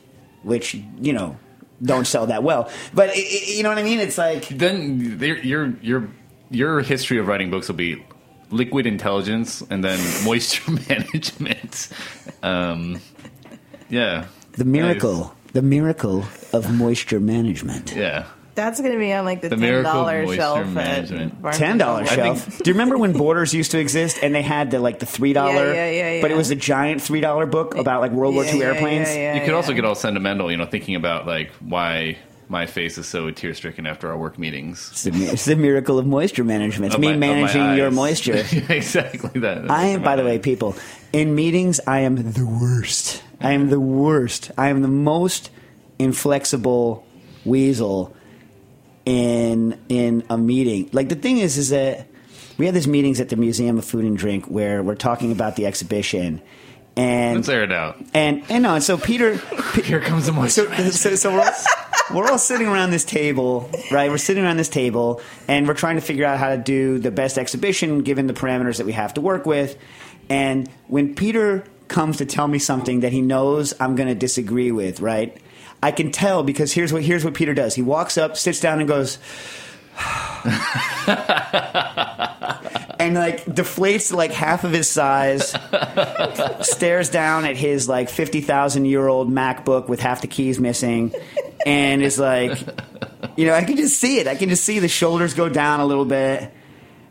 [0.44, 1.38] which you know
[1.82, 2.70] don't sell that well.
[2.94, 4.00] But i i you know what I mean?
[4.00, 6.10] It's like Then your your
[6.50, 8.04] your your history of writing books will be
[8.52, 11.90] liquid intelligence and then moisture management.
[12.44, 13.00] Um,
[13.90, 17.94] yeah, the miracle, the miracle of moisture management.
[17.96, 18.26] Yeah.
[18.56, 20.76] That's going to be on like the, The ten miracle of dollar moisture shelf.
[20.78, 22.14] at Ten and dollar Noble.
[22.14, 22.44] shelf.
[22.44, 25.06] think- Do you remember when Borders used to exist and they had the like the
[25.06, 25.74] three dollar?
[25.74, 28.44] Yeah, yeah, yeah, But it was a giant three dollar book about like World War
[28.44, 29.08] II yeah, airplanes.
[29.08, 32.18] yeah, yeah, You could also get all sentimental, you know, thinking about like why
[32.50, 34.90] my face is so tear stricken after our work meetings.
[34.92, 36.88] It's the, it's the miracle of moisture management.
[36.88, 38.34] It's Of me my- managing your moisture.
[38.70, 39.70] exactly that.
[39.70, 40.76] I am, by the way, people,
[41.14, 43.24] in meetings, I am the worst.
[43.40, 44.52] I am the worst.
[44.58, 45.52] I am the most
[46.00, 47.06] inflexible
[47.46, 48.16] weasel
[49.06, 50.90] in in a meeting.
[50.92, 52.08] Like the thing is, is that
[52.58, 55.56] we had these meetings at the Museum of Food and Drink where we're talking about
[55.56, 56.42] the exhibition,
[57.00, 58.04] and Let's air it out.
[58.14, 59.36] and and no, and so Peter,
[59.84, 60.74] Here comes the moisture.
[60.76, 61.54] so, so, so we're,
[62.14, 64.10] we're all sitting around this table, right?
[64.10, 67.12] We're sitting around this table, and we're trying to figure out how to do the
[67.12, 69.78] best exhibition given the parameters that we have to work with.
[70.30, 74.72] And when Peter comes to tell me something that he knows I'm going to disagree
[74.72, 75.36] with, right?
[75.82, 77.76] I can tell because here's what here's what Peter does.
[77.76, 79.18] He walks up, sits down, and goes.
[83.00, 85.56] and like deflates like half of his size
[86.62, 91.14] stares down at his like 50,000 year old MacBook with half the keys missing
[91.66, 92.60] and is like,
[93.38, 94.28] you know, I can just see it.
[94.28, 96.52] I can just see the shoulders go down a little bit.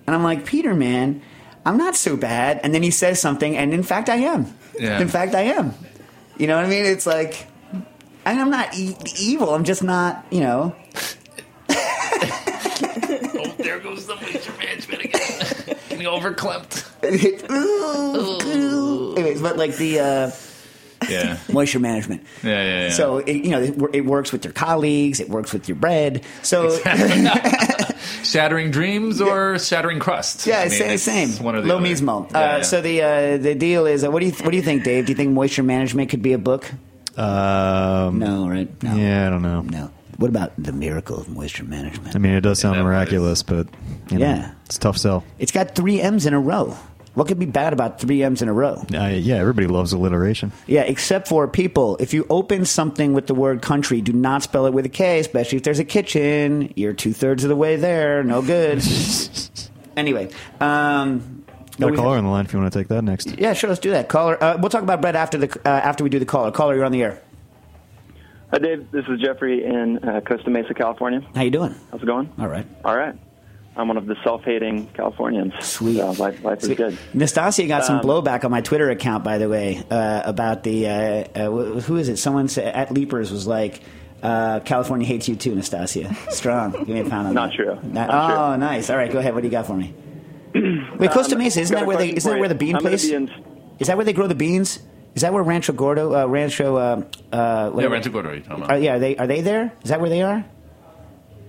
[0.06, 1.22] And I'm like, Peter, man,
[1.64, 2.60] I'm not so bad.
[2.62, 4.46] And then he says something, and in fact, I am.
[4.78, 5.00] Yeah.
[5.00, 5.74] In fact, I am.
[6.38, 6.86] You know what I mean?
[6.86, 7.46] It's like,
[8.24, 9.54] and I'm not e- evil.
[9.54, 10.74] I'm just not, you know.
[11.68, 14.37] oh, there goes the moisture management
[16.00, 16.12] again.
[16.20, 16.84] Getting overclamped.
[19.18, 20.30] Anyways, but like the uh,
[21.08, 21.38] Yeah.
[21.52, 22.22] moisture management.
[22.42, 22.90] Yeah, yeah, yeah.
[22.90, 25.20] So it, you know, it, it works with your colleagues.
[25.20, 26.24] It works with your bread.
[26.42, 26.76] So
[28.22, 30.46] shattering dreams or shattering crust?
[30.46, 31.30] Yeah, I mean, same, it's same.
[31.44, 31.86] One or the Lo other.
[31.86, 32.30] mismo.
[32.30, 32.62] Yeah, uh, yeah.
[32.62, 35.06] So the uh, the deal is, uh, what do you what do you think, Dave?
[35.06, 36.70] Do you think moisture management could be a book?
[37.16, 38.68] Um, No, right?
[38.82, 38.94] No.
[38.96, 39.62] Yeah, I don't know.
[39.62, 39.90] No.
[40.18, 42.14] What about the miracle of moisture management?
[42.14, 43.68] I mean, it does sound that miraculous, but
[44.10, 44.50] you know, Yeah.
[44.66, 45.24] it's a tough sell.
[45.38, 46.76] It's got three M's in a row.
[47.14, 48.84] What could be bad about three M's in a row?
[48.92, 50.50] I, yeah, everybody loves alliteration.
[50.66, 51.96] Yeah, except for people.
[52.00, 55.18] If you open something with the word country, do not spell it with a K,
[55.20, 56.72] especially if there's a kitchen.
[56.76, 58.22] You're two thirds of the way there.
[58.24, 58.82] No good.
[59.96, 60.28] anyway,
[60.60, 61.44] um,
[61.78, 63.38] Got a caller have- on the line if you want to take that next.
[63.38, 63.68] Yeah, sure.
[63.70, 64.08] Let's do that.
[64.08, 64.42] Caller.
[64.42, 66.50] Uh, we'll talk about bread after the uh, after we do the caller.
[66.50, 67.20] Caller, you're on the air.
[68.50, 68.90] Hi, Dave.
[68.90, 71.20] This is Jeffrey in uh, Costa Mesa, California.
[71.34, 71.74] How you doing?
[71.90, 72.32] How's it going?
[72.38, 72.66] All right.
[72.84, 73.14] All right.
[73.76, 75.52] I'm one of the self-hating Californians.
[75.64, 75.98] Sweet.
[75.98, 76.98] So life, life is good.
[77.14, 80.86] Nastasia got some Um, blowback on my Twitter account, by the way, uh, about the
[80.88, 80.90] uh,
[81.36, 81.50] uh,
[81.82, 82.16] who is it?
[82.16, 83.82] Someone said, at Leapers was like,
[84.22, 86.72] uh, "California hates you too, Nastasia." Strong.
[86.72, 87.56] Give me a pound on Not that.
[87.56, 87.74] true.
[87.84, 88.56] Not- Not oh, true.
[88.58, 88.90] nice.
[88.90, 89.34] All right, go ahead.
[89.34, 89.94] What do you got for me?
[90.98, 93.06] Wait, Costa Um, Mesa isn't that where they isn't that where the bean I'm place?
[93.08, 93.30] be in-
[93.78, 94.80] Is that where they grow the beans?
[95.18, 96.76] Is that where Rancho Gordo, uh, Rancho?
[96.76, 97.02] Uh,
[97.32, 98.30] uh, yeah, Rancho Gordo.
[98.30, 99.72] You're talking Are, yeah, are they are they there?
[99.82, 100.44] Is that where they are?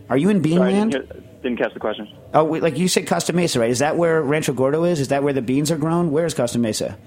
[0.10, 0.92] Are you in Sorry, I Beanland?
[0.92, 2.08] didn't, hear, didn't catch the question.
[2.34, 3.70] Oh, wait, like you said, Costa Mesa, right?
[3.70, 5.00] Is that where Rancho Gordo is?
[5.00, 6.10] Is that where the beans are grown?
[6.10, 6.98] Where is Costa Mesa?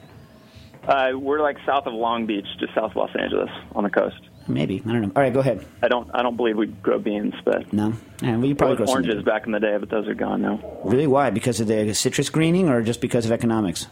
[0.86, 4.20] Uh, we're like south of Long Beach, just south of Los Angeles, on the coast.
[4.46, 5.12] Maybe I don't know.
[5.16, 5.66] All right, go ahead.
[5.82, 6.08] I don't.
[6.14, 9.04] I don't believe we grow beans, but No, yeah, well, you probably grow there was
[9.04, 10.60] some oranges back in the day, but those are gone now.
[10.84, 11.08] Really?
[11.08, 11.30] Why?
[11.30, 13.88] Because of the citrus greening, or just because of economics,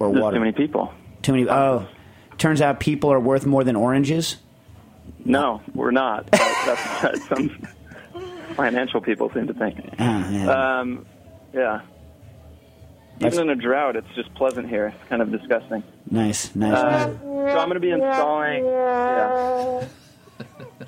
[0.00, 0.36] or Just water?
[0.36, 0.92] too many people.
[1.22, 1.48] Too many.
[1.48, 1.86] Oh,
[2.38, 4.36] turns out people are worth more than oranges.
[5.24, 6.30] No, we're not.
[6.30, 7.66] That's, that's some
[8.54, 9.78] financial people seem to think.
[9.98, 10.78] Ah, yeah.
[10.80, 11.06] Um,
[11.52, 11.80] yeah.
[13.18, 14.88] That's- Even in a drought, it's just pleasant here.
[14.98, 15.82] It's kind of disgusting.
[16.10, 16.72] nice, nice.
[16.72, 18.64] Uh, so I'm going to be installing.
[18.64, 19.84] Yeah.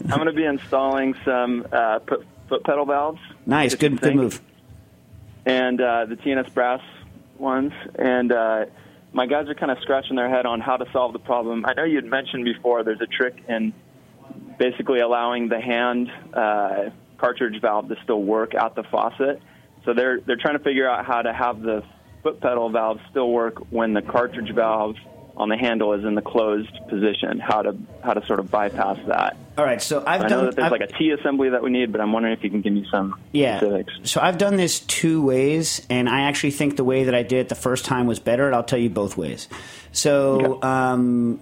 [0.05, 3.21] I'm going to be installing some uh, foot, foot pedal valves.
[3.47, 3.75] nice.
[3.75, 4.41] Good, good move.
[5.45, 6.81] And uh, the T&S brass
[7.39, 8.67] ones, and uh,
[9.13, 11.65] my guys are kind of scratching their head on how to solve the problem.
[11.67, 13.73] I know you had mentioned before there's a trick in
[14.59, 19.43] basically allowing the hand uh, cartridge valve to still work at the faucet.
[19.85, 21.83] So they're they're trying to figure out how to have the
[22.23, 24.97] foot pedal valve still work when the cartridge valve
[25.37, 27.39] on the handle is in the closed position.
[27.39, 29.37] How to how to sort of bypass that.
[29.61, 30.31] All right, so I've I done.
[30.39, 32.43] know that there's I've- like a T assembly that we need, but I'm wondering if
[32.43, 33.59] you can give me some Yeah.
[33.59, 33.93] specifics.
[34.05, 37.41] So I've done this two ways, and I actually think the way that I did
[37.41, 38.47] it the first time was better.
[38.47, 39.49] And I'll tell you both ways.
[39.93, 40.67] So Okay.
[40.67, 41.41] um,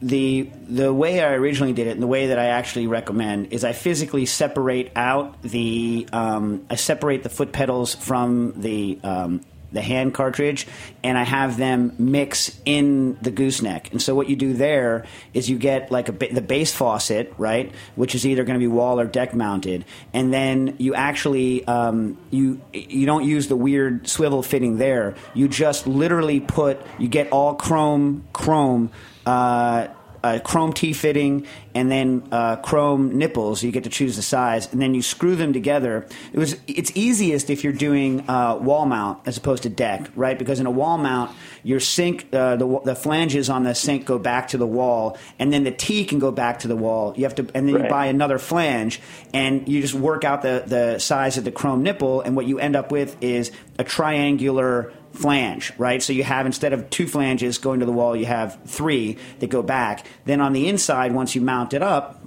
[0.00, 3.64] the the way I originally did it, and the way that I actually recommend, is
[3.64, 9.82] I physically separate out the um, I separate the foot pedals from the um, the
[9.82, 10.66] hand cartridge,
[11.02, 13.92] and I have them mix in the gooseneck.
[13.92, 15.04] And so what you do there
[15.34, 18.66] is you get like a the base faucet, right, which is either going to be
[18.66, 24.08] wall or deck mounted, and then you actually um, you you don't use the weird
[24.08, 25.14] swivel fitting there.
[25.34, 28.90] You just literally put you get all chrome chrome.
[29.26, 29.88] Uh,
[30.28, 33.62] uh, chrome T fitting and then uh, chrome nipples.
[33.62, 36.06] You get to choose the size, and then you screw them together.
[36.32, 40.38] It was it's easiest if you're doing uh, wall mount as opposed to deck, right?
[40.38, 41.30] Because in a wall mount,
[41.62, 45.52] your sink, uh, the the flanges on the sink go back to the wall, and
[45.52, 47.14] then the T can go back to the wall.
[47.16, 49.00] You have to, and then you buy another flange,
[49.32, 52.58] and you just work out the the size of the chrome nipple, and what you
[52.58, 56.02] end up with is a triangular flange, right?
[56.02, 59.50] So you have instead of two flanges going to the wall, you have three that
[59.50, 60.06] go back.
[60.24, 62.24] Then on the inside, once you mount it up,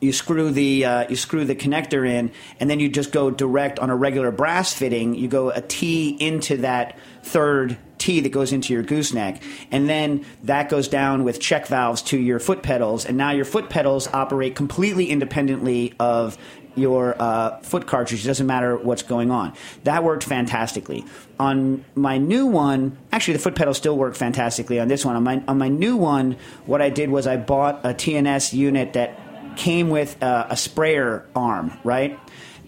[0.00, 3.78] you screw the uh, you screw the connector in, and then you just go direct
[3.78, 5.14] on a regular brass fitting.
[5.14, 10.26] You go a T into that third T that goes into your gooseneck, and then
[10.42, 14.08] that goes down with check valves to your foot pedals, and now your foot pedals
[14.08, 16.36] operate completely independently of
[16.76, 18.24] your uh, foot cartridge.
[18.24, 19.54] It doesn't matter what's going on.
[19.84, 21.04] That worked fantastically.
[21.40, 25.16] On my new one, actually, the foot pedal still work fantastically on this one.
[25.16, 26.36] On my on my new one,
[26.66, 29.18] what I did was I bought a T&S unit that
[29.56, 32.18] came with uh, a sprayer arm, right?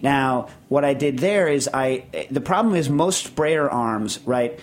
[0.01, 2.05] Now, what I did there is I.
[2.31, 4.59] The problem is most sprayer arms, right?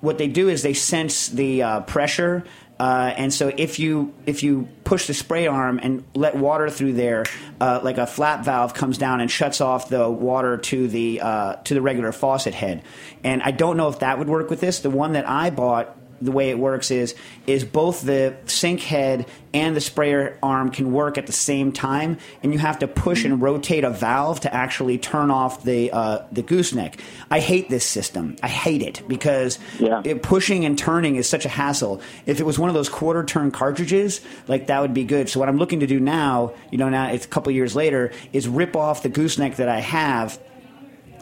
[0.00, 2.44] What they do is they sense the uh, pressure,
[2.80, 6.94] uh, and so if you if you push the spray arm and let water through
[6.94, 7.26] there,
[7.60, 11.56] uh, like a flap valve comes down and shuts off the water to the uh,
[11.64, 12.82] to the regular faucet head.
[13.22, 14.78] And I don't know if that would work with this.
[14.78, 17.14] The one that I bought the way it works is
[17.46, 22.18] is both the sink head and the sprayer arm can work at the same time,
[22.42, 26.18] and you have to push and rotate a valve to actually turn off the uh,
[26.30, 27.00] the gooseneck.
[27.30, 28.36] I hate this system.
[28.42, 30.02] I hate it because Yeah.
[30.04, 32.00] it, pushing and turning is such a hassle.
[32.26, 35.28] If it was one of those quarter turn cartridges, like that would be good.
[35.28, 38.12] So what I'm looking to do now, you know, now it's a couple years later,
[38.32, 40.38] is rip off the gooseneck that I have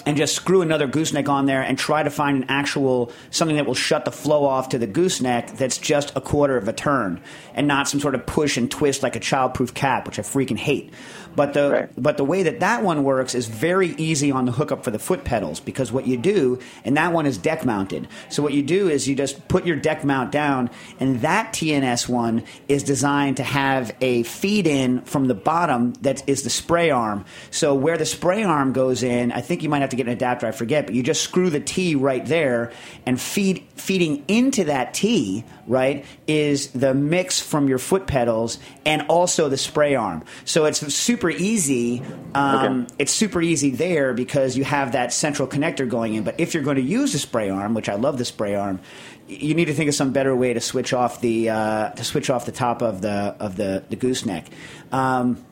[0.09, 3.67] and just screw another gooseneck on there and try to find an actual something that
[3.67, 7.21] will shut the flow off to the gooseneck that's just a quarter of a turn
[7.59, 10.57] and not some sort of push and twist like a childproof cap, which I freaking
[10.57, 10.93] hate.
[11.37, 11.91] But the Right.
[11.97, 14.99] but the way that that one works is very easy on the hookup for the
[14.99, 18.09] foot pedals because what you do and that one is deck mounted.
[18.29, 22.09] So what you do is you just put your deck mount down and that T&S
[22.09, 26.91] one is designed to have a feed in from the bottom that is the spray
[26.91, 27.25] arm.
[27.51, 30.13] So where the spray arm goes in, I think you might have to get an
[30.13, 32.73] adapter, I forget, but you just screw the T right there
[33.05, 39.03] and feed feeding into that T, right, is the mix from your foot pedals and
[39.03, 40.25] also the spray arm.
[40.45, 42.03] So it's super easy.
[42.35, 42.95] Um, Okay.
[42.99, 46.25] It's super easy there because you have that central connector going in.
[46.25, 48.81] But if you're going to use the spray arm, which I love the spray arm,
[49.29, 52.31] you need to think of some better way to switch off the uh, to switch
[52.31, 54.47] off the top of the of the, the gooseneck.
[54.91, 55.45] Um,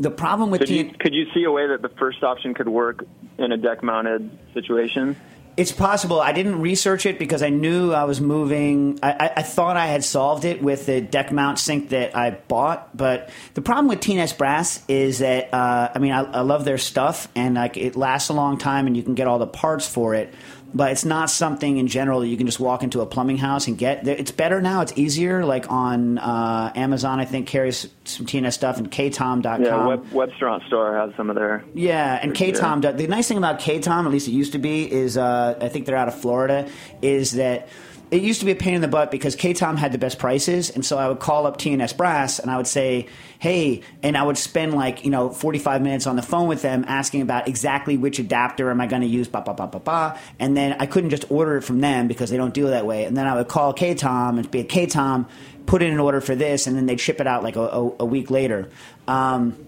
[0.00, 2.68] the problem with Could you could you see a way that the first option could
[2.68, 3.04] work
[3.36, 5.16] in a deck mounted situation?
[5.58, 6.20] It's possible.
[6.20, 9.00] I didn't research it because I knew I was moving.
[9.02, 12.30] I, I, I thought I had solved it with the deck mount sink that I
[12.30, 16.64] bought, but the problem with T&S Brass is that uh, I mean I, I love
[16.64, 19.48] their stuff and like it lasts a long time and you can get all the
[19.48, 20.32] parts for it.
[20.74, 23.66] But it's not something in general that you can just walk into a plumbing house
[23.66, 24.06] and get.
[24.06, 24.82] It's better now.
[24.82, 25.44] It's easier.
[25.44, 29.62] Like on uh, Amazon, I think carries some T&S stuff and KaTom.com.
[29.62, 31.64] Yeah, Web, WebstaurantStore has some of their.
[31.74, 32.82] Yeah, and KaTom.
[32.82, 35.68] KaTom, the nice thing about KaTom, at least it used to be, is uh, I
[35.68, 36.68] think they're out of Florida,
[37.00, 37.68] is that
[38.10, 40.70] it used to be a pain in the butt because KaTom had the best prices,
[40.70, 43.06] and so I would call up T&S Brass and I would say,
[43.38, 46.84] hey, and I would spend like, you know, 45 minutes on the phone with them
[46.88, 50.18] asking about exactly which adapter am I going to use, ba, ba, ba, ba, ba,
[50.38, 53.04] and then I couldn't just order it from them because they don't deal that way,
[53.04, 55.26] and then I would call KaTom and be at KaTom,
[55.66, 57.92] put in an order for this, and then they'd ship it out like a, a,
[58.00, 58.70] a week later.
[59.06, 59.66] Um,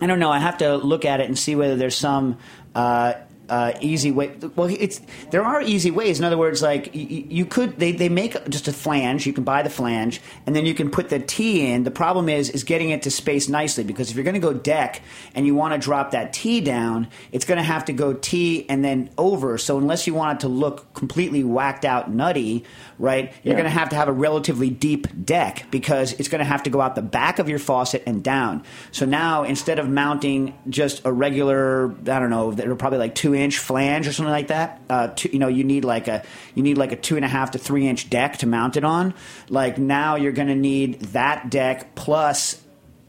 [0.00, 0.30] I don't know.
[0.30, 2.38] I have to look at it and see whether there's some
[2.74, 3.14] uh,
[3.52, 4.28] uh, easy way.
[4.56, 5.00] Well, it's
[5.30, 6.18] there are easy ways.
[6.18, 9.26] In other words, like y- y- you could they, they make just a flange.
[9.26, 11.84] You can buy the flange, and then you can put the T in.
[11.84, 14.54] The problem is is getting it to space nicely because if you're going to go
[14.54, 15.02] deck
[15.34, 18.64] and you want to drop that T down, it's going to have to go T
[18.70, 19.58] and then over.
[19.58, 22.64] So unless you want it to look completely whacked out nutty,
[22.98, 23.60] right, you're Yeah.
[23.60, 26.70] going to have to have a relatively deep deck because it's going to have to
[26.70, 28.62] go out the back of your faucet and down.
[28.92, 33.34] So now instead of mounting just a regular, I don't know, they're probably like two
[33.34, 34.80] inch flange or something like that.
[34.88, 36.22] Uh, two, you know, you need like a
[36.54, 38.84] you need like a two and a half to three inch deck to mount it
[38.84, 39.14] on.
[39.48, 42.62] Like now you're going to need that deck plus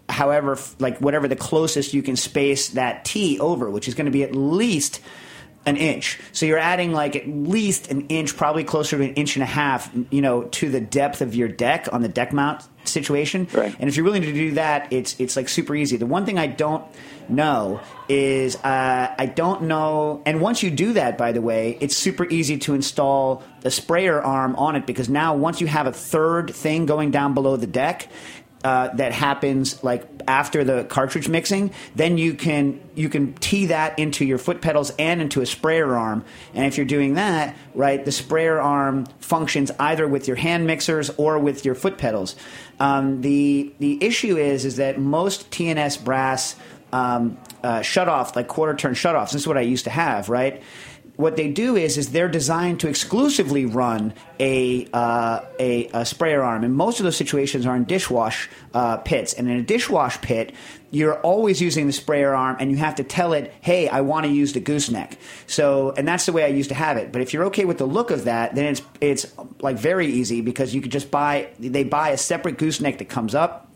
[0.09, 4.11] however, like whatever the closest you can space that T over, which is going to
[4.11, 4.99] be at least
[5.65, 6.19] an inch.
[6.33, 9.47] So you're adding like at least an inch, probably closer to an inch and a
[9.47, 13.47] half, you know, to the depth of your deck on the deck mount situation.
[13.53, 13.73] Right.
[13.79, 15.97] And if you're willing to do that, it's it's like super easy.
[15.97, 16.85] The one thing I don't
[17.29, 20.21] know is uh, I don't know.
[20.25, 24.21] And once you do that, by the way, it's super easy to install the sprayer
[24.21, 27.67] arm on it because now once you have a third thing going down below the
[27.67, 28.07] deck,
[28.63, 33.99] uh, that happens like after the cartridge mixing, then you can you can tee that
[33.99, 36.23] into your foot pedals and into a sprayer arm.
[36.53, 41.09] And if you're doing that, right, the sprayer arm functions either with your hand mixers
[41.17, 42.37] or with your foot pedals.
[42.79, 46.55] Um, the the issue is is that most T&S brass
[46.93, 50.61] um, uh, shutoff, like quarter turn shutoffs, this is what I used to have, right?
[51.15, 56.41] what they do is is they're designed to exclusively run a, uh, a, a sprayer
[56.41, 59.33] arm, and most of those situations are in dishwash uh, pits.
[59.33, 60.53] And in a dishwash pit,
[60.89, 64.25] you're always using the sprayer arm, and you have to tell it, "Hey, I want
[64.25, 67.11] to use the gooseneck." So, and that's the way I used to have it.
[67.11, 70.41] But if you're okay with the look of that, then it's it's like very easy
[70.41, 73.72] because you could just buy they buy a separate gooseneck that comes up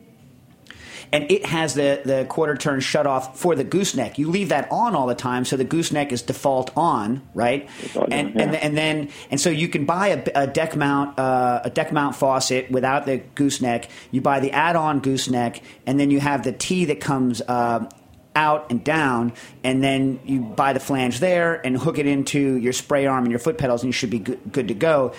[1.12, 4.18] and it has the, the quarter turn shut off for the gooseneck.
[4.18, 7.68] You leave that on all the time, so the gooseneck is default on, right?
[7.82, 11.18] Default and, on, and and then and so you can buy a, a deck mount
[11.18, 13.90] uh, a deck mount faucet without the gooseneck.
[14.12, 17.42] You buy the add-on gooseneck, and then you have the T that comes.
[17.42, 17.90] Uh,
[18.36, 19.34] out and down,
[19.64, 23.32] and then you buy the flange there and hook it into your spray arm and
[23.32, 25.14] your foot pedals, and you should be good, good to go.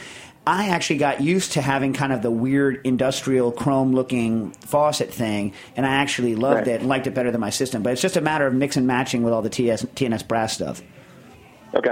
[0.49, 5.53] I actually got used to having kind of the weird industrial chrome looking faucet thing,
[5.77, 6.69] and I actually loved Right.
[6.69, 7.83] it and liked it better than my system.
[7.83, 10.55] But it's just a matter of mix and matching with all the TS, T&S brass
[10.55, 10.81] stuff.
[11.75, 11.91] Okay.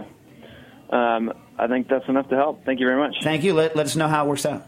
[0.89, 2.65] Um, I think that's enough to help.
[2.65, 3.17] Thank you very much.
[3.23, 3.53] Thank you.
[3.53, 4.65] Let, let us know how it works out.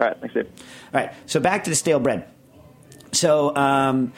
[0.00, 0.16] All right.
[0.18, 0.46] Thanks, Dave.
[0.94, 1.12] All right.
[1.26, 2.26] So back to the stale bread.
[3.12, 4.14] So um,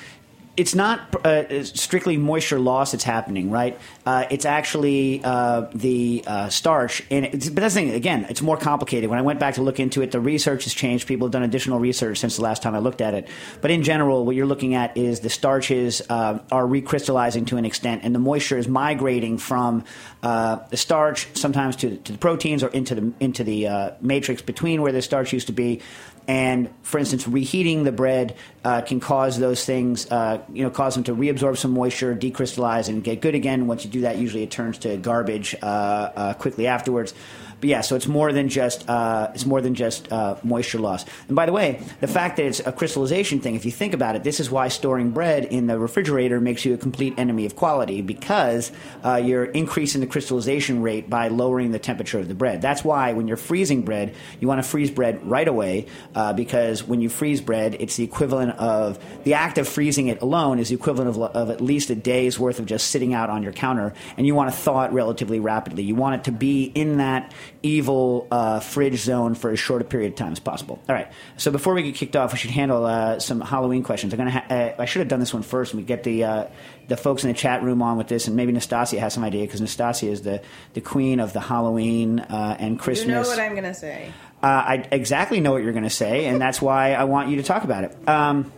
[0.57, 3.79] it's not uh, strictly moisture loss that's happening, right?
[4.07, 7.91] Uh, it's actually uh, the uh, starch, and but that's the thing.
[7.91, 9.11] Again, it's more complicated.
[9.11, 11.07] When I went back to look into it, the research has changed.
[11.07, 13.29] People have done additional research since the last time I looked at it.
[13.61, 17.67] But in general, what you're looking at is the starches uh, are recrystallizing to an
[17.67, 19.85] extent, and the moisture is migrating from
[20.23, 24.81] uh, the starch sometimes to, to the proteins or into the into the matrix between
[24.81, 25.83] where the starch used to be.
[26.29, 30.95] And for instance, reheating the bread uh, can cause those things, uh, you know, cause
[30.95, 33.67] them to reabsorb some moisture, decrystallize, and get good again.
[33.67, 37.15] Once you do that, usually it turns to garbage uh, uh, quickly afterwards.
[37.61, 41.05] But yeah, so it's more than just uh, it's more than just uh, moisture loss.
[41.29, 44.17] And by the way, the fact that it's a crystallization thing, if you think about
[44.17, 47.57] it, this is why storing bread in the refrigerator makes you a complete enemy of
[47.57, 48.73] quality because
[49.05, 52.61] uh, you're increasing the crystallization rate by lowering the temperature of the bread.
[52.61, 56.85] That's why when you're freezing bread, you want to freeze bread right away uh, because
[56.85, 60.69] when you freeze bread, it's the equivalent of the act of freezing it alone is
[60.69, 63.53] the equivalent of, of at least a day's worth of just sitting out on your
[63.53, 65.83] counter, and you want to thaw it relatively rapidly.
[65.83, 67.33] You want it to be in that
[67.63, 70.83] evil uh, fridge zone for as short a period of time as possible.
[70.89, 71.11] All right.
[71.37, 74.13] So before we get kicked off, we should handle uh, some Halloween questions.
[74.13, 74.31] I'm gonna.
[74.31, 75.73] Ha- uh, I should have done this one first.
[75.73, 76.45] and We get the uh,
[76.89, 79.43] the folks in the chat room on with this, and maybe Nastasia has some idea
[79.45, 80.43] because Nastasia is the
[80.75, 83.07] the queen of the Halloween uh, and Christmas.
[83.09, 84.13] You know what I'm gonna say.
[84.43, 87.37] Uh, I exactly know what you're going to say, and that's why I want you
[87.37, 88.09] to talk about it.
[88.09, 88.53] Um,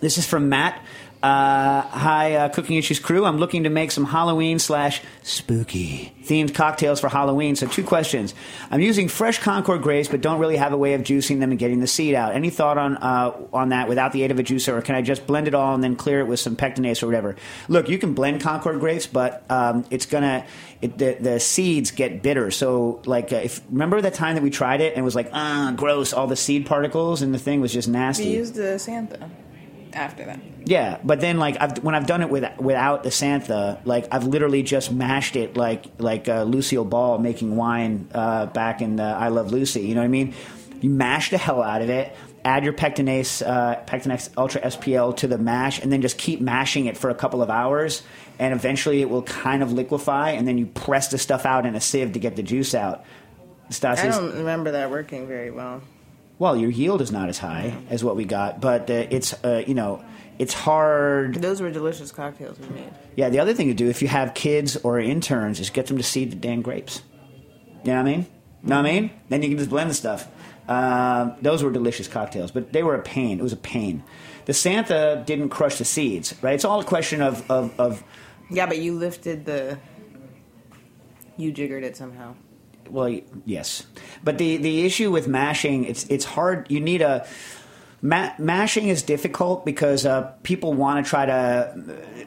[0.00, 0.82] this is from Matt.
[1.24, 3.24] Uh, hi, uh, Cooking Issues crew.
[3.24, 7.56] I'm looking to make some Halloween slash spooky themed cocktails for Halloween.
[7.56, 8.34] So, two questions.
[8.70, 11.58] I'm using fresh Concord grapes, but don't really have a way of juicing them and
[11.58, 12.34] getting the seed out.
[12.34, 15.00] Any thought on uh, on that without the aid of a juicer, or can I
[15.00, 17.36] just blend it all and then clear it with some pectinase or whatever?
[17.68, 20.44] Look, you can blend Concord grapes, but um, it's gonna
[20.82, 22.50] it, the the seeds get bitter.
[22.50, 25.30] So, like, uh, if remember the time that we tried it and it was like,
[25.32, 28.24] ah, gross, all the seed particles, and the thing was just nasty.
[28.24, 29.30] We used the Santha
[29.94, 30.40] after that.
[30.64, 34.24] Yeah, but then like I've, when I've done it with, without the Santha, like I've
[34.24, 39.16] literally just mashed it like like uh, Lucille Ball making wine uh, back in uh,
[39.18, 39.82] I Love Lucy.
[39.82, 40.34] You know what I mean?
[40.80, 42.14] You mash the hell out of it,
[42.44, 46.86] add your pectinase, uh, Pectinex Ultra SPL to the mash, and then just keep mashing
[46.86, 48.02] it for a couple of hours,
[48.38, 51.74] and eventually it will kind of liquefy, and then you press the stuff out in
[51.74, 53.04] a sieve to get the juice out.
[53.70, 55.80] Stas I don't remember that working very well.
[56.38, 59.62] Well, your yield is not as high as what we got, but uh, it's uh,
[59.66, 60.04] you know
[60.38, 61.36] it's hard.
[61.36, 62.90] Those were delicious cocktails we made.
[63.16, 65.96] Yeah, the other thing to do if you have kids or interns is get them
[65.96, 67.02] to seed the damn grapes.
[67.84, 68.26] You know what I mean?
[68.62, 69.10] Know what I mean?
[69.28, 70.26] Then you can just blend the stuff.
[70.66, 73.38] Um, those were delicious cocktails, but they were a pain.
[73.38, 74.02] It was a pain.
[74.46, 76.54] The Santha didn't crush the seeds, right?
[76.54, 78.02] It's all a question of, of, of
[78.50, 79.78] Yeah, but you lifted the.
[81.36, 82.34] You jiggered it somehow.
[82.90, 83.86] Well, yes,
[84.22, 86.70] but the the issue with mashing, it's it's hard.
[86.70, 87.26] You need a
[88.04, 91.72] ma- mashing is difficult because uh, people want to try to.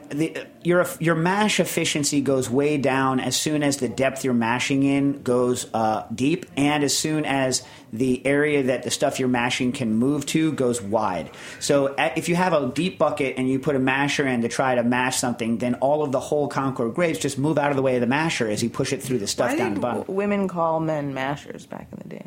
[0.10, 4.84] The, your your mash efficiency goes way down as soon as the depth you're mashing
[4.84, 7.64] in goes uh, deep, and as soon as
[7.94, 11.30] the area that the stuff you're mashing can move to goes wide.
[11.60, 14.76] So if you have a deep bucket and you put a masher in to try
[14.76, 17.82] to mash something, then all of the whole Concord grapes just move out of the
[17.84, 20.02] way of the masher as you push it through the stuff Why down the bottom.
[20.02, 22.26] w- women call men mashers back in the day?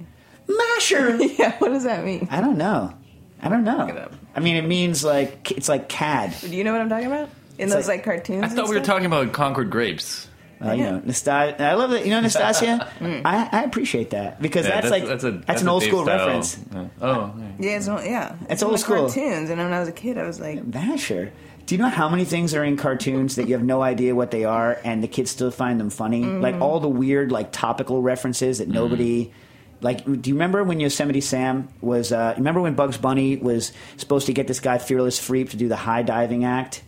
[0.49, 1.17] Masher.
[1.39, 2.29] Yeah, what does that mean?
[2.31, 2.95] I don't know.
[3.43, 4.09] I don't know.
[4.35, 6.35] I mean, it means like it's like CAD.
[6.43, 7.29] Do you know what I'm talking about?
[7.59, 8.43] In It's those like- like, cartoons.
[8.43, 8.87] I and thought we were stuff?
[8.95, 10.29] talking about Concord grapes.
[10.63, 11.63] Uh, you know, Nastasia.
[11.63, 12.05] I love that.
[12.05, 12.87] You know, Nastasia.
[13.01, 13.23] Mm.
[13.25, 15.89] I, I appreciate that because Yeah, that's, like that's, a, that's, an a old Dave
[15.91, 16.19] school style.
[16.19, 16.59] reference.
[16.75, 17.45] Uh, oh, yeah.
[17.59, 18.37] Yeah, it's, not- yeah.
[18.51, 19.07] It's in old the school.
[19.07, 21.33] cartoons, and when I was a kid, I was like, Masher.
[21.65, 24.33] Do you know how many things are in cartoons that you have no idea what
[24.33, 26.23] they are, and the kids still find them funny?
[26.25, 26.43] Mm-hmm.
[26.43, 29.33] Like all the weird, like topical references that nobody.
[29.83, 32.13] Like, do you remember when Yosemite Sam was?
[32.13, 35.69] Uh, remember when Bugs Bunny was supposed to get this guy Fearless Freep to do
[35.69, 36.83] the high diving act,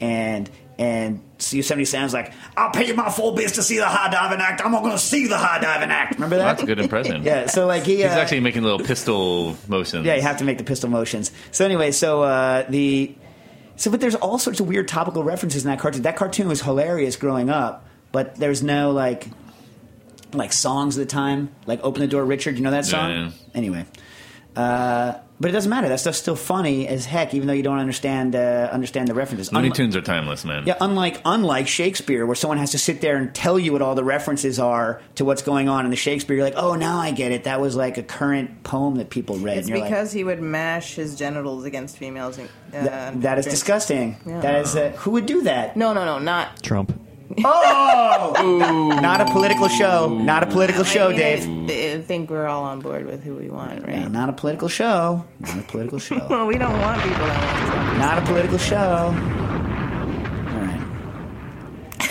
[0.00, 1.20] and and
[1.50, 4.62] Yosemite Sam's like, "I'll pay you my full bits to see the high diving act.
[4.64, 6.44] I'm not going to see the high diving act." Remember that?
[6.44, 7.22] That's a good impression.
[7.26, 7.46] Yeah.
[7.46, 10.06] So like he He's uh, actually making little pistol motions.
[10.06, 11.30] yeah, you have to make the pistol motions.
[11.50, 13.14] So anyway, so uh, the
[13.76, 16.02] so but there's all sorts of weird topical references in that cartoon.
[16.02, 19.28] That cartoon was hilarious growing up, but there's no like
[20.34, 23.10] like songs at the time, like "Open the Door, Richard." You know that song?
[23.10, 23.30] Yeah, yeah.
[23.54, 23.84] Anyway,
[24.56, 25.88] uh, but it doesn't matter.
[25.88, 29.50] That stuff's still funny as heck, even though you don't understand uh, understand the references.
[29.52, 30.64] Looney Unli- Tunes are timeless, man.
[30.66, 33.94] yeah, unlike unlike Shakespeare, where someone has to sit there and tell you what all
[33.94, 36.36] the references are to what's going on in the Shakespeare.
[36.36, 37.44] You're like, oh, now I get it.
[37.44, 39.56] That was like a current poem that people read.
[39.58, 42.36] it's and you're like, because he would mash his genitals against females.
[42.36, 43.54] And, uh, Th- that is drink.
[43.54, 44.16] disgusting.
[44.26, 44.40] Yeah.
[44.40, 45.76] That is uh, who would do that?
[45.76, 46.62] No, no, no, not.
[46.62, 46.92] Trump.
[47.44, 50.08] Oh, not a political show.
[50.08, 51.94] Not a political show, I mean, Dave.
[51.94, 53.96] I, I think we're all on board with who we want, right?
[54.00, 55.24] Yeah, not a political show.
[55.40, 56.18] Not a political show.
[56.30, 57.98] Well, we don't want people that want Trump.
[57.98, 58.76] not a political show.
[58.76, 62.10] All right.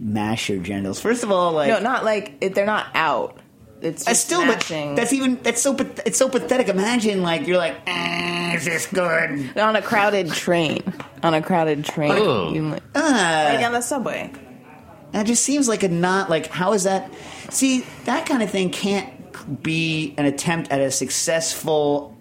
[0.00, 1.00] Mash your genitals.
[1.00, 3.38] First of all, like No, not like if they're not out.
[3.82, 4.94] It's just still, but mashing.
[4.94, 5.76] that's even that's so
[6.06, 6.68] it's so pathetic.
[6.68, 9.54] Imagine like you're like, eh, is this good?
[9.58, 10.82] on a crowded train.
[11.22, 12.52] On a crowded train, Oh.
[12.54, 14.32] You like, Uh, like on the subway.
[15.16, 17.10] That just seems like a not like how is that?
[17.48, 22.14] See, that kind of thing can't be an attempt at a successful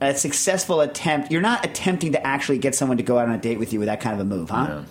[0.00, 1.30] a successful attempt.
[1.30, 3.78] You're not attempting to actually get someone to go out on a date with you
[3.78, 4.82] with that kind of a move, huh?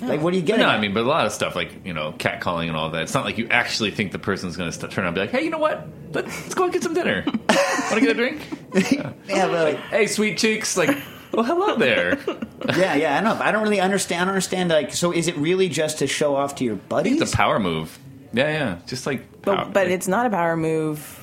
[0.00, 0.62] Like, what are you getting?
[0.62, 0.76] No, at?
[0.76, 3.02] I mean, but a lot of stuff like you know, catcalling and all that.
[3.02, 5.20] It's not like you actually think the person's going to st- turn around and be
[5.22, 5.88] like, "Hey, you know what?
[6.12, 7.24] Let- Let's go and get some dinner.
[7.26, 8.42] Want to get a drink?
[9.26, 10.76] yeah, but like, Hey, sweet cheeks.
[10.76, 10.96] Like,
[11.34, 12.18] oh, hello there.
[12.76, 13.18] yeah, yeah.
[13.18, 13.44] I don't know.
[13.44, 14.22] I don't really understand.
[14.22, 14.70] I don't understand.
[14.70, 17.20] Like, so is it really just to show off to your buddies?
[17.20, 17.98] It's a power move.
[18.32, 18.78] Yeah, yeah.
[18.86, 21.16] Just like, But, power- but like- it's not a power move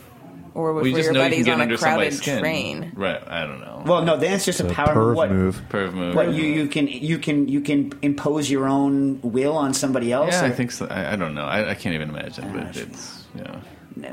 [0.58, 2.40] or well, you your know you buddies on a crowded skin.
[2.40, 2.92] train.
[2.96, 3.22] Right?
[3.28, 3.84] I don't know.
[3.86, 5.30] well, no, then it's just It's a a power perv What?
[5.32, 5.62] move.
[5.70, 6.16] Perv move.
[6.16, 10.34] What you you can you can you can impose your own will on somebody else?
[10.34, 10.88] yeah, I think so.
[10.88, 11.46] I, I don't know.
[11.46, 12.52] I, I can't even imagine.
[12.52, 13.62] But it's yeah.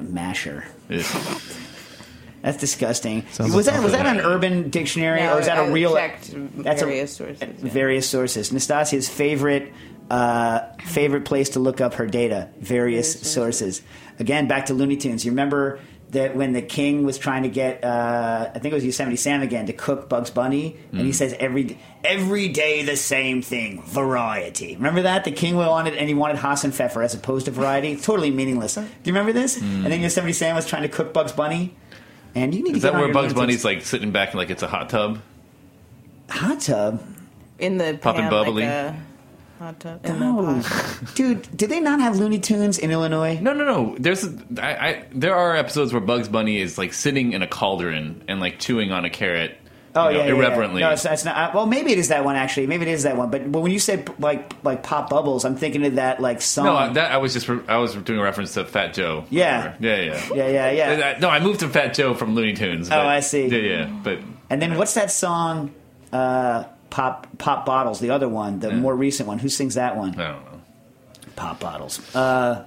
[0.01, 0.66] masher.
[0.90, 1.11] It's,
[2.45, 3.24] That's disgusting.
[3.32, 5.68] Sounds was like that was that an Urban Dictionary No, or is that a I
[5.68, 5.95] real?
[5.95, 6.30] checked
[6.62, 7.49] that's a- various sources, yeah.
[7.70, 8.53] Various sources.
[8.53, 9.72] Nastasia's favorite
[10.11, 12.51] uh, favorite place to look up her data.
[12.61, 13.80] Various sources.
[14.18, 15.24] Again, back to Looney Tunes.
[15.24, 15.80] You remember
[16.11, 19.40] that when the king was trying to get, uh, I think it was Yosemite Sam
[19.42, 24.76] again, to cook Bugs Bunny, and he says every every day the same thing, variety.
[24.76, 27.97] Remember that the king wanted and he wanted Hasenpfeffer as opposed to variety.
[27.97, 28.74] Totally meaningless.
[28.74, 29.57] Do you remember this?
[29.61, 31.74] And then Yosemite Sam was trying to cook Bugs Bunny.
[32.35, 33.62] And you need is to get that on where your Bugs Looney Tunes.
[33.62, 35.20] Bunny's like sitting back and like it's a hot tub?
[36.28, 37.03] hot tub?
[37.59, 38.62] In the Popping pan, bubbly?
[38.64, 38.97] Like a
[39.59, 40.05] hot tub.
[40.07, 43.39] In the Oh, dude, did they not have Looney Tunes in Illinois?
[43.41, 43.97] No, no, no.
[43.99, 47.47] There's a, I, I, there are episodes where Bugs Bunny is like sitting in a
[47.47, 49.57] cauldron and like chewing on a carrot
[49.97, 50.38] Oh you know, yeah, yeah, yeah.
[50.38, 50.80] irreverently.
[50.80, 51.36] No, it's, it's not.
[51.36, 52.66] uh, Well, maybe it is that one actually.
[52.66, 53.30] Maybe it is that one.
[53.30, 56.64] But, but when you say like like pop bubbles, I'm thinking of that like song.
[56.66, 59.24] no, I- that I was just re- I was doing a reference to Fat Joe.
[59.30, 59.74] Yeah.
[59.78, 60.28] yeah, yeah.
[60.34, 61.14] yeah, yeah, yeah.
[61.16, 62.90] Uh, No, I moved to Fat Joe from Looney Tunes.
[62.90, 63.47] Oh, I see.
[63.47, 64.18] Yeah, yeah, but
[64.51, 65.72] And then what's that song?
[66.12, 68.01] Uh, pop pop bottles.
[68.01, 69.38] The other one, the more recent one.
[69.38, 70.11] Who sings that one?
[70.18, 70.61] I don't know.
[71.36, 72.01] Pop bottles.
[72.14, 72.66] Uh,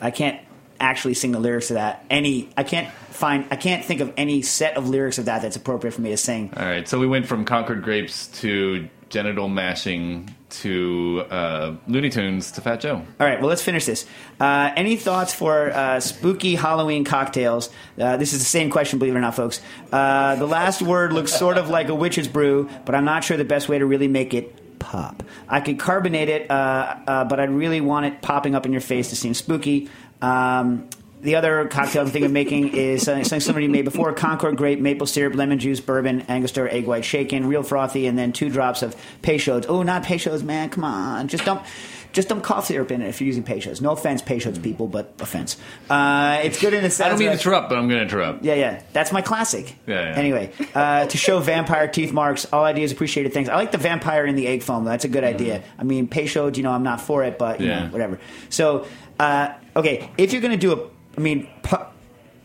[0.00, 0.40] I can't
[0.80, 2.04] actually sing the lyrics to that.
[2.10, 3.46] Any, I can't find.
[3.50, 6.16] I can't think of any set of lyrics of that that's appropriate for me to
[6.16, 6.52] sing.
[6.56, 12.52] All right, so we went from Concord Grapes to genital mashing to uh, Looney Tunes
[12.52, 12.96] to Fat Joe.
[12.96, 14.06] All right, well, let's finish this.
[14.40, 17.70] Uh, any thoughts for uh, spooky Halloween cocktails?
[17.98, 19.60] Uh, this is the same question, believe it or not, folks.
[19.92, 23.36] Uh, the last word looks sort of like a witch's brew, but I'm not sure
[23.36, 25.22] the best way to really make it pop.
[25.48, 28.80] I could carbonate it, uh, uh, but I'd really want it popping up in your
[28.80, 29.88] face to seem spooky.
[30.22, 30.88] Um,
[31.20, 35.06] the other cocktail I'm thinking of making is something somebody made before: Concord grape, maple
[35.06, 38.94] syrup, lemon juice, bourbon, Angostura, egg white shaken, real frothy, and then two drops of
[39.22, 39.66] Peychaud's.
[39.66, 40.70] Oh, not Peychaud's, man!
[40.70, 41.64] Come on, just dump,
[42.12, 43.80] just dump cough syrup in it if you're using Peychaud's.
[43.80, 45.56] No offense, Peychaud's people, but offense.
[45.90, 47.00] Uh, it's good in its.
[47.00, 48.44] I don't mean to interrupt, but I'm going to interrupt.
[48.44, 49.74] Yeah, yeah, that's my classic.
[49.88, 50.16] Yeah, yeah.
[50.16, 53.32] Anyway, uh, to show vampire teeth marks, all ideas appreciated.
[53.32, 54.84] Things I like the vampire in the egg foam.
[54.84, 55.64] That's a good idea.
[55.80, 57.70] I mean, Peychaud, you know, I'm not for it, but you Mm-hmm.
[57.76, 57.84] Yeah.
[57.86, 58.20] know, whatever.
[58.50, 58.86] So,
[59.18, 61.76] uh, okay, if you're gonna do a, I mean, pu-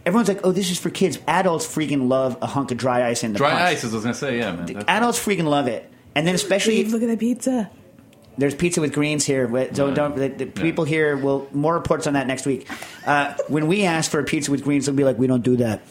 [0.05, 1.19] everyone's like, oh, this is for kids.
[1.27, 3.61] Adults freaking love a hunk of dry ice in the Dry punch.
[3.63, 4.65] ice, as I was going to say, yeah, man.
[4.65, 7.69] That's- Adults freaking love it, and then especially Steve, look at that pizza.
[8.37, 9.47] there's pizza with greens here.
[9.47, 12.67] Wait, Don't, don't, the, the people here will more reports on that next week.
[13.05, 15.57] Uh, when we ask for a pizza with greens, they'll be like, "We don't do
[15.57, 15.81] that.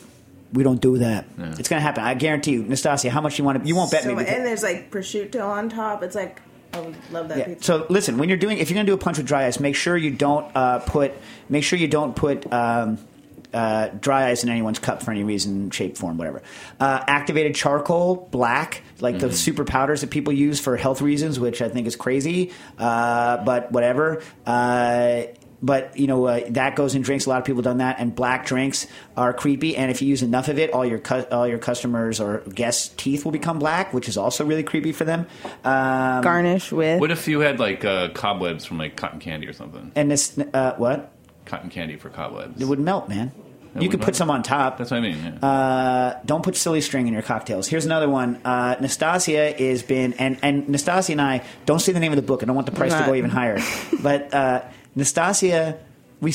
[0.52, 2.02] We don't do that." It's going to happen.
[2.04, 3.10] I guarantee you, Nastasia.
[3.10, 3.68] How much you want to?
[3.68, 4.16] You won't bet So, me.
[4.16, 6.02] because- and there's like prosciutto on top.
[6.02, 6.40] It's like
[6.72, 7.44] I would love that yeah.
[7.46, 7.64] pizza.
[7.64, 9.60] So listen, when you're doing, if you're going to do a punch with dry ice,
[9.60, 11.12] make sure you don't uh, put,
[11.48, 12.50] make sure you don't put.
[12.52, 12.98] Um,
[13.52, 16.42] uh, dry ice in anyone's cup for any reason, shape, form, whatever.
[16.80, 21.60] Uh, activated charcoal, black, like the super powders that people use for health reasons, which
[21.60, 24.22] I think is crazy, uh, but whatever.
[25.62, 27.26] But you know uh, that goes in drinks.
[27.26, 28.86] A lot of people done that, and black drinks
[29.16, 29.76] are creepy.
[29.76, 32.92] And if you use enough of it, all your cu- all your customers or guests'
[32.96, 35.26] teeth will become black, which is also really creepy for them.
[35.64, 37.00] Um, Garnish with.
[37.00, 39.92] What if you had like uh, cobwebs from like cotton candy or something?
[39.94, 41.12] and this, uh, what?
[41.44, 42.60] Cotton candy for cobwebs.
[42.60, 43.32] It would melt, man.
[43.74, 44.76] It you would could put some on top.
[44.76, 45.16] That's what I mean.
[45.22, 45.48] Yeah.
[45.48, 47.66] Uh, don't put silly string in your cocktails.
[47.68, 48.36] Here's another one.
[48.44, 52.22] Uh, Nastasia has been, and, and Nastasia and I don't say the name of the
[52.22, 52.42] book.
[52.42, 53.58] I don't want the price to go even higher.
[54.02, 54.62] But uh,
[54.96, 55.78] Nastasia,
[56.20, 56.32] we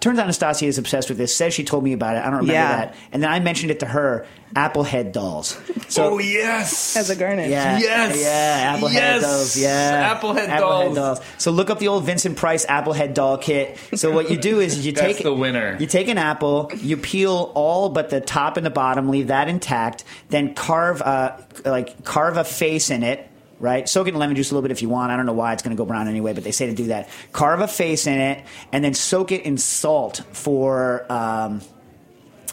[0.00, 1.34] turns out Nastasia is obsessed with this.
[1.34, 2.20] Says she told me about it.
[2.20, 2.76] I don't remember Yeah.
[2.76, 2.94] that.
[3.12, 4.26] And then I mentioned it to her.
[4.54, 5.58] Applehead dolls.
[5.88, 7.48] So oh yes, as a garnish.
[7.48, 8.20] yeah, Yes!
[8.22, 9.22] yeah, Applehead Yes!
[9.22, 11.20] dolls, yeah, Applehead dolls.
[11.38, 13.78] So look up the old Vincent Price Applehead doll kit.
[13.94, 15.78] So what you do is you That's take the winner.
[15.80, 19.48] You take an apple, you peel all but the top and the bottom, leave that
[19.48, 20.04] intact.
[20.28, 23.26] Then carve, a like carve a face in it.
[23.62, 25.12] Right, soak it in lemon juice a little bit if you want.
[25.12, 26.86] I don't know why it's going to go brown anyway, but they say to do
[26.86, 27.08] that.
[27.30, 31.60] Carve a face in it, and then soak it in salt for um,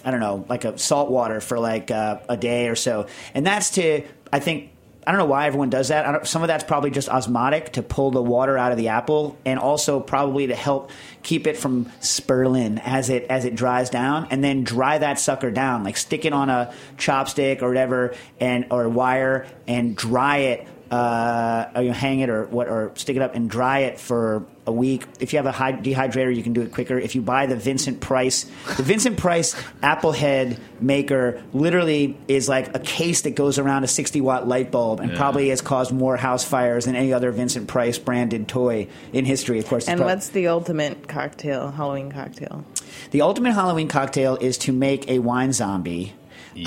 [0.06, 3.08] I don't know, like a salt water for like uh, a day or so.
[3.34, 4.72] And that's to, I think,
[5.06, 6.28] I don't know why everyone does that.
[6.28, 9.60] Some of that's probably just osmotic to pull the water out of the apple, and
[9.60, 10.92] also probably to help
[11.24, 14.28] keep it from spurling as it as it dries down.
[14.30, 18.68] And then dry that sucker down, like stick it on a chopstick or whatever, and
[18.70, 20.68] or wire, and dry it.
[20.92, 24.44] Uh, or you hang it or what, or stick it up and dry it for
[24.66, 25.06] a week.
[25.20, 26.98] If you have a high dehydrator, you can do it quicker.
[26.98, 28.46] If you buy the Vincent Price,
[28.78, 34.20] the Vincent Price Applehead maker literally is like a case that goes around a 60
[34.22, 38.00] watt light bulb and probably has caused more house fires than any other Vincent Price
[38.00, 39.60] branded toy in history.
[39.60, 42.66] Of course, And prob- what's the ultimate cocktail, Halloween cocktail?
[43.12, 46.14] the ultimate Halloween cocktail is to make a wine zombie.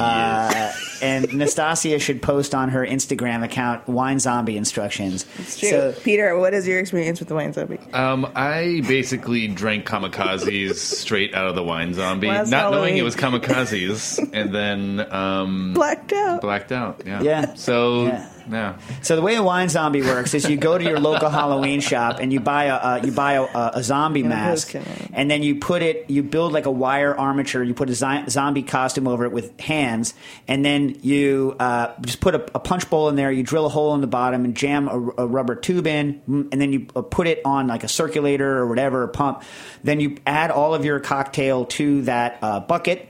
[0.00, 0.72] Uh,
[1.02, 5.26] and Nastasia should post on her Instagram account wine zombie instructions.
[5.38, 5.68] It's true.
[5.70, 7.78] So- Peter, what is your experience with the wine zombie?
[7.92, 13.02] Um, I basically drank kamikazes straight out of the wine zombie, Last not knowing it
[13.02, 16.40] was kamikazes, and then um, Blacked out.
[16.40, 17.02] blacked out.
[17.04, 17.22] Yeah.
[17.22, 17.54] Yeah.
[17.54, 18.28] So Yeah.
[18.50, 18.78] Yeah.
[19.02, 22.18] So the way a wine zombie works is you go to your local Halloween shop
[22.20, 24.74] and you buy a uh, you buy a, a, a zombie mask,
[25.12, 27.62] and then you put it you build like a wire armature.
[27.62, 30.14] You put a zi- zombie costume over it with hands,
[30.48, 33.30] and then you uh, just put a, a punch bowl in there.
[33.30, 36.48] You drill a hole in the bottom and jam a, a rubber tube in, mm,
[36.52, 39.42] and then you uh, put it on like a circulator or whatever, a pump.
[39.84, 43.08] Then you add all of your cocktail to that uh, bucket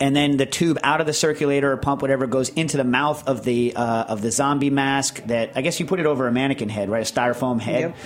[0.00, 3.26] and then the tube out of the circulator or pump, whatever, goes into the mouth
[3.28, 5.22] of the uh, of the zombie mask.
[5.26, 7.08] That I guess you put it over a mannequin head, right?
[7.08, 7.96] A styrofoam head, Yep.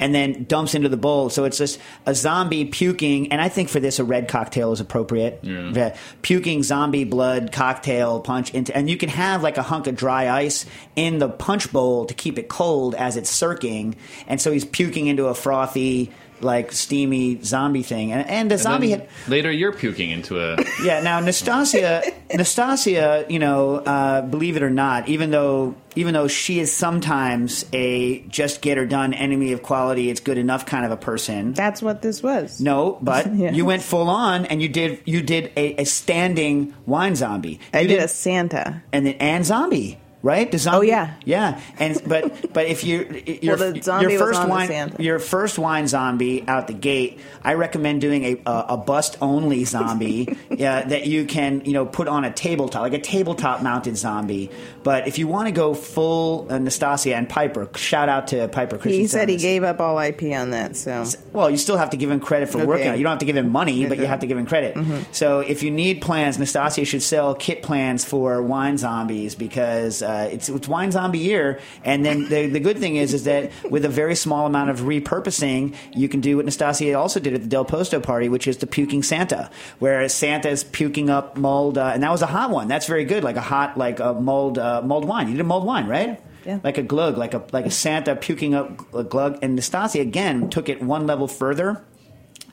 [0.00, 1.30] and then dumps into the bowl.
[1.30, 4.80] So it's just a zombie puking, and I think for this a red cocktail is
[4.80, 5.40] appropriate.
[5.42, 5.96] Yeah.
[6.22, 10.28] Puking zombie blood cocktail punch into, and you can have like a hunk of dry
[10.30, 13.94] ice in the punch bowl to keep it cold as it's circling,
[14.26, 16.10] and so he's puking into a frothy.
[16.44, 20.38] Like steamy zombie thing, and, and the And zombie then had, later, you're puking into
[20.38, 20.56] a.
[20.84, 21.00] yeah.
[21.02, 22.02] Now Nastasia,
[22.34, 27.64] Nastasia, you know, uh, believe it or not, even though even though she is sometimes
[27.72, 31.52] a just get her done enemy of quality, it's good enough kind of a person.
[31.54, 32.60] That's what this was.
[32.60, 33.52] No, but Yeah.
[33.52, 37.60] you went full on and you did you did a, a standing wine zombie.
[37.72, 38.82] I You did a Santa.
[38.92, 39.98] and then and zombie.
[40.24, 40.50] Right?
[40.50, 40.78] The zombie.
[40.78, 41.14] Oh, yeah.
[41.26, 41.60] yeah.
[41.78, 45.86] And but but if you your, Well, the zombie your first wine your first wine
[45.86, 51.06] zombie out the gate, I recommend doing a a, a bust only zombie yeah, that
[51.06, 54.50] you can you know put on a tabletop like a tabletop mounted zombie.
[54.82, 58.78] But if you want to go full uh, Nastasia and Piper, shout out to Piper.
[58.78, 61.04] He said on he gave up all IP on that, so
[61.34, 62.66] Well, you still have to give him credit for Okay.
[62.66, 62.96] working on it.
[62.98, 64.74] You don't have to give him money, but you have to give him credit.
[65.12, 70.13] So if you need plans, Nastasia should sell kit plans for wine zombies because uh,
[70.30, 71.60] it's, it's wine zombie year.
[71.84, 74.80] And then the, the good thing is, is that with a very small amount of
[74.80, 78.58] repurposing, you can do what Nastasia also did at the Del Posto party, which is
[78.58, 82.68] the puking Santa, where Santa's puking up mulled, uh, and that was a hot one.
[82.68, 85.28] That's very good, like a hot, like a mulled, uh, mulled wine.
[85.28, 86.20] You did a mulled wine, right?
[86.44, 86.60] Yeah.
[86.62, 89.38] Like a glug, like a like a Santa puking up a glug.
[89.40, 91.82] And Nastasia again took it one level further.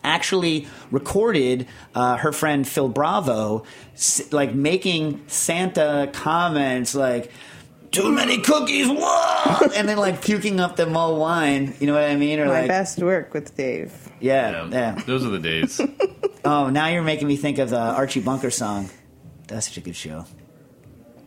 [0.02, 3.66] Actually recorded uh, her friend Phil Bravo,
[4.32, 7.32] like making Santa comments like.
[7.92, 9.68] Too many cookies, whoa!
[9.76, 11.76] and then like puking up the mulled wine.
[11.80, 12.40] You know what I mean?
[12.40, 13.92] Or my like, best work with Dave.
[14.22, 15.04] yeah, Yeah, yeah.
[15.06, 15.80] Those are the days.
[16.44, 18.90] Oh, now you're making me think of the Archie Bunker song.
[19.48, 20.26] That's such a good show.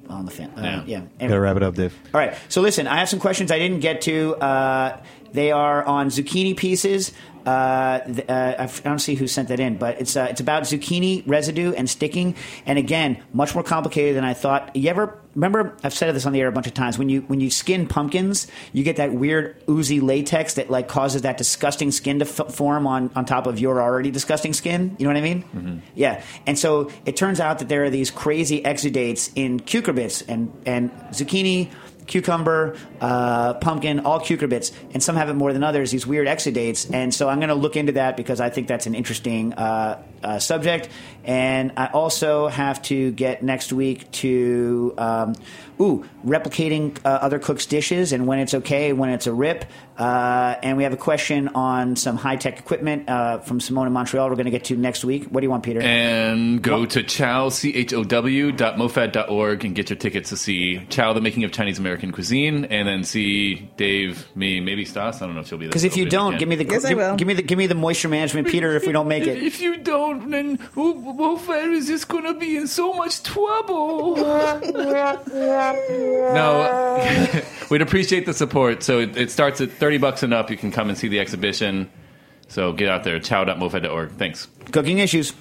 [0.08, 1.02] On the fan, uh, Yeah.
[1.20, 1.28] yeah.
[1.28, 1.94] Gotta wrap it up, Dave.
[2.12, 2.34] All right.
[2.48, 4.34] So listen, I have some questions I didn't get to.
[4.34, 5.00] Uh,
[5.32, 7.12] they are on zucchini pieces.
[7.46, 11.22] Uh, uh, I don't see who sent that in, but it's uh, it's about zucchini
[11.26, 12.36] residue and sticking.
[12.66, 14.74] And again, much more complicated than I thought.
[14.74, 15.76] You ever remember?
[15.82, 16.98] I've said this on the air a bunch of times.
[16.98, 21.22] When you when you skin pumpkins, you get that weird oozy latex that like causes
[21.22, 24.96] that disgusting skin to f- form on on top of your already disgusting skin.
[24.98, 25.82] You know what I mean?
[25.94, 26.22] Yeah.
[26.46, 30.90] And so it turns out that there are these crazy exudates in cucurbits and and
[31.10, 31.70] zucchini
[32.06, 35.90] cucumber, uh, pumpkin, all cucurbits, and some have it more than others.
[35.90, 38.86] These weird exudates, and so I'm going to look into that because I think that's
[38.86, 40.88] an interesting uh, uh, subject.
[41.24, 45.34] And I also have to get next week to um,
[45.80, 49.64] ooh replicating uh, other cooks' dishes and when it's okay, when it's a rip.
[49.98, 53.92] Uh, and we have a question on some high tech equipment uh, from Simone in
[53.92, 54.28] Montreal.
[54.28, 55.24] We're going to get to next week.
[55.26, 55.80] What do you want, Peter?
[55.80, 61.20] And go to chow, C-H-O-W, dot mofad.org and get your tickets to see Chow, the
[61.20, 65.22] making of Chinese American cuisine, and then see Dave, me, maybe Stas.
[65.22, 65.70] I don't know if she'll be there.
[65.70, 67.16] because if you don't, give me the Yes, I give, will.
[67.16, 68.74] give me the give me the moisture management, Peter.
[68.74, 69.42] If we don't make it.
[69.42, 74.16] If you don't, then Mofad is just going to be in so much trouble.
[76.34, 78.82] no, we'd appreciate the support.
[78.82, 80.50] So it, it starts at 30 bucks and up.
[80.50, 81.90] You can come and see the exhibition.
[82.48, 84.12] So get out there, chow.mofad.org.
[84.12, 84.48] Thanks.
[84.72, 85.34] Cooking issues.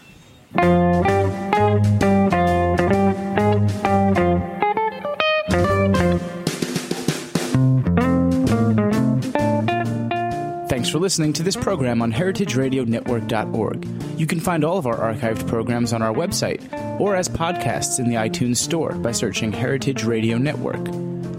[10.68, 13.88] Thanks for listening to this program on heritageradionetwork.org.
[14.20, 18.10] You can find all of our archived programs on our website or as podcasts in
[18.10, 21.13] the iTunes Store by searching Heritage Radio Network.